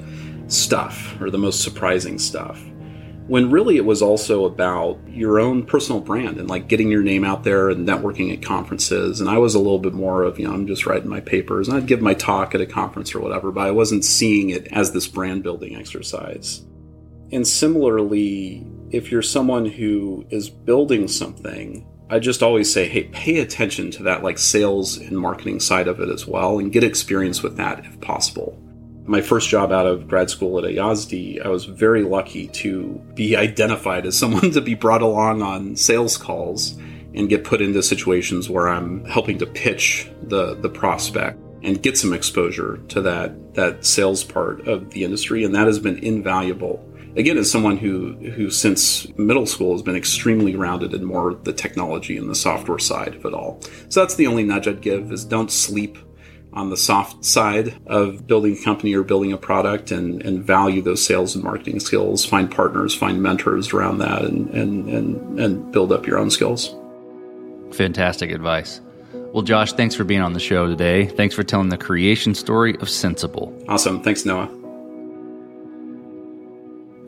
stuff 0.47 1.19
or 1.21 1.29
the 1.29 1.37
most 1.37 1.61
surprising 1.61 2.17
stuff 2.17 2.63
when 3.27 3.51
really 3.51 3.77
it 3.77 3.85
was 3.85 4.01
also 4.01 4.45
about 4.45 4.97
your 5.07 5.39
own 5.39 5.65
personal 5.65 5.99
brand 5.99 6.37
and 6.37 6.49
like 6.49 6.67
getting 6.67 6.89
your 6.89 7.03
name 7.03 7.23
out 7.23 7.43
there 7.43 7.69
and 7.69 7.87
networking 7.87 8.31
at 8.31 8.41
conferences. 8.41 9.19
And 9.19 9.29
I 9.29 9.37
was 9.37 9.53
a 9.53 9.59
little 9.59 9.79
bit 9.79 9.93
more 9.93 10.23
of, 10.23 10.39
you 10.39 10.47
know, 10.47 10.53
I'm 10.53 10.67
just 10.67 10.85
writing 10.85 11.09
my 11.09 11.19
papers 11.19 11.67
and 11.67 11.77
I'd 11.77 11.87
give 11.87 12.01
my 12.01 12.13
talk 12.13 12.55
at 12.55 12.61
a 12.61 12.65
conference 12.65 13.13
or 13.13 13.19
whatever, 13.19 13.51
but 13.51 13.67
I 13.67 13.71
wasn't 13.71 14.05
seeing 14.05 14.49
it 14.49 14.67
as 14.67 14.91
this 14.91 15.07
brand 15.07 15.43
building 15.43 15.75
exercise. 15.75 16.65
And 17.31 17.45
similarly, 17.45 18.65
if 18.91 19.11
you're 19.11 19.21
someone 19.21 19.65
who 19.65 20.25
is 20.29 20.49
building 20.49 21.07
something 21.07 21.85
I 22.09 22.19
just 22.19 22.41
always 22.41 22.71
say, 22.71 22.87
hey, 22.87 23.03
pay 23.03 23.39
attention 23.39 23.91
to 23.91 24.03
that 24.03 24.23
like 24.23 24.37
sales 24.37 24.97
and 24.97 25.17
marketing 25.17 25.59
side 25.59 25.89
of 25.89 25.99
it 25.99 26.07
as 26.07 26.25
well 26.25 26.59
and 26.59 26.71
get 26.71 26.83
experience 26.83 27.43
with 27.43 27.57
that 27.57 27.85
if 27.85 27.99
possible. 27.99 28.57
My 29.07 29.21
first 29.21 29.47
job 29.47 29.71
out 29.71 29.87
of 29.87 30.07
grad 30.07 30.29
school 30.29 30.59
at 30.59 30.65
IASD, 30.65 31.43
I 31.45 31.47
was 31.47 31.63
very 31.63 32.03
lucky 32.03 32.49
to 32.49 33.01
be 33.13 33.37
identified 33.37 34.05
as 34.05 34.17
someone 34.17 34.51
to 34.51 34.59
be 34.59 34.75
brought 34.75 35.01
along 35.01 35.41
on 35.41 35.77
sales 35.77 36.17
calls 36.17 36.77
and 37.15 37.29
get 37.29 37.45
put 37.45 37.61
into 37.61 37.81
situations 37.81 38.49
where 38.49 38.67
I'm 38.67 39.05
helping 39.05 39.37
to 39.39 39.45
pitch 39.45 40.11
the, 40.23 40.55
the 40.55 40.69
prospect 40.69 41.39
and 41.63 41.81
get 41.81 41.97
some 41.97 42.11
exposure 42.11 42.77
to 42.89 43.01
that, 43.01 43.53
that 43.53 43.85
sales 43.85 44.25
part 44.25 44.67
of 44.67 44.91
the 44.91 45.05
industry. 45.05 45.45
And 45.45 45.55
that 45.55 45.67
has 45.67 45.79
been 45.79 45.97
invaluable 45.99 46.83
again, 47.17 47.37
as 47.37 47.51
someone 47.51 47.77
who 47.77 48.13
who 48.13 48.49
since 48.49 49.07
middle 49.17 49.45
school 49.45 49.73
has 49.73 49.81
been 49.81 49.95
extremely 49.95 50.55
rounded 50.55 50.93
in 50.93 51.03
more 51.03 51.33
the 51.33 51.51
technology 51.51 52.17
and 52.17 52.29
the 52.29 52.35
software 52.35 52.79
side 52.79 53.15
of 53.15 53.25
it 53.25 53.33
all. 53.33 53.59
So 53.89 54.01
that's 54.01 54.15
the 54.15 54.27
only 54.27 54.43
nudge 54.43 54.67
I'd 54.67 54.81
give 54.81 55.11
is 55.11 55.25
don't 55.25 55.51
sleep 55.51 55.97
on 56.57 56.69
the 56.71 56.77
soft 56.77 57.23
side 57.23 57.75
of 57.85 58.25
building 58.25 58.57
a 58.57 58.63
company 58.63 58.93
or 58.95 59.03
building 59.03 59.31
a 59.31 59.37
product 59.37 59.91
and, 59.91 60.21
and 60.23 60.43
value 60.43 60.81
those 60.81 61.05
sales 61.05 61.35
and 61.35 61.43
marketing 61.43 61.79
skills, 61.79 62.25
find 62.25 62.49
partners, 62.49 62.95
find 62.95 63.21
mentors 63.21 63.73
around 63.73 63.99
that 63.99 64.23
and, 64.23 64.49
and, 64.49 64.89
and, 64.89 65.39
and 65.39 65.71
build 65.71 65.91
up 65.91 66.07
your 66.07 66.17
own 66.17 66.31
skills. 66.31 66.75
Fantastic 67.71 68.31
advice. 68.31 68.81
Well, 69.33 69.43
Josh, 69.43 69.73
thanks 69.73 69.93
for 69.93 70.03
being 70.03 70.21
on 70.21 70.33
the 70.33 70.39
show 70.39 70.67
today. 70.67 71.05
Thanks 71.05 71.35
for 71.35 71.43
telling 71.43 71.69
the 71.69 71.77
creation 71.77 72.33
story 72.33 72.75
of 72.79 72.89
Sensible. 72.89 73.55
Awesome. 73.67 74.01
Thanks, 74.01 74.25
Noah. 74.25 74.49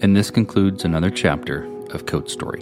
And 0.01 0.15
this 0.15 0.29
concludes 0.29 0.85
another 0.85 1.09
chapter 1.09 1.63
of 1.91 2.05
Code 2.05 2.29
Story. 2.29 2.62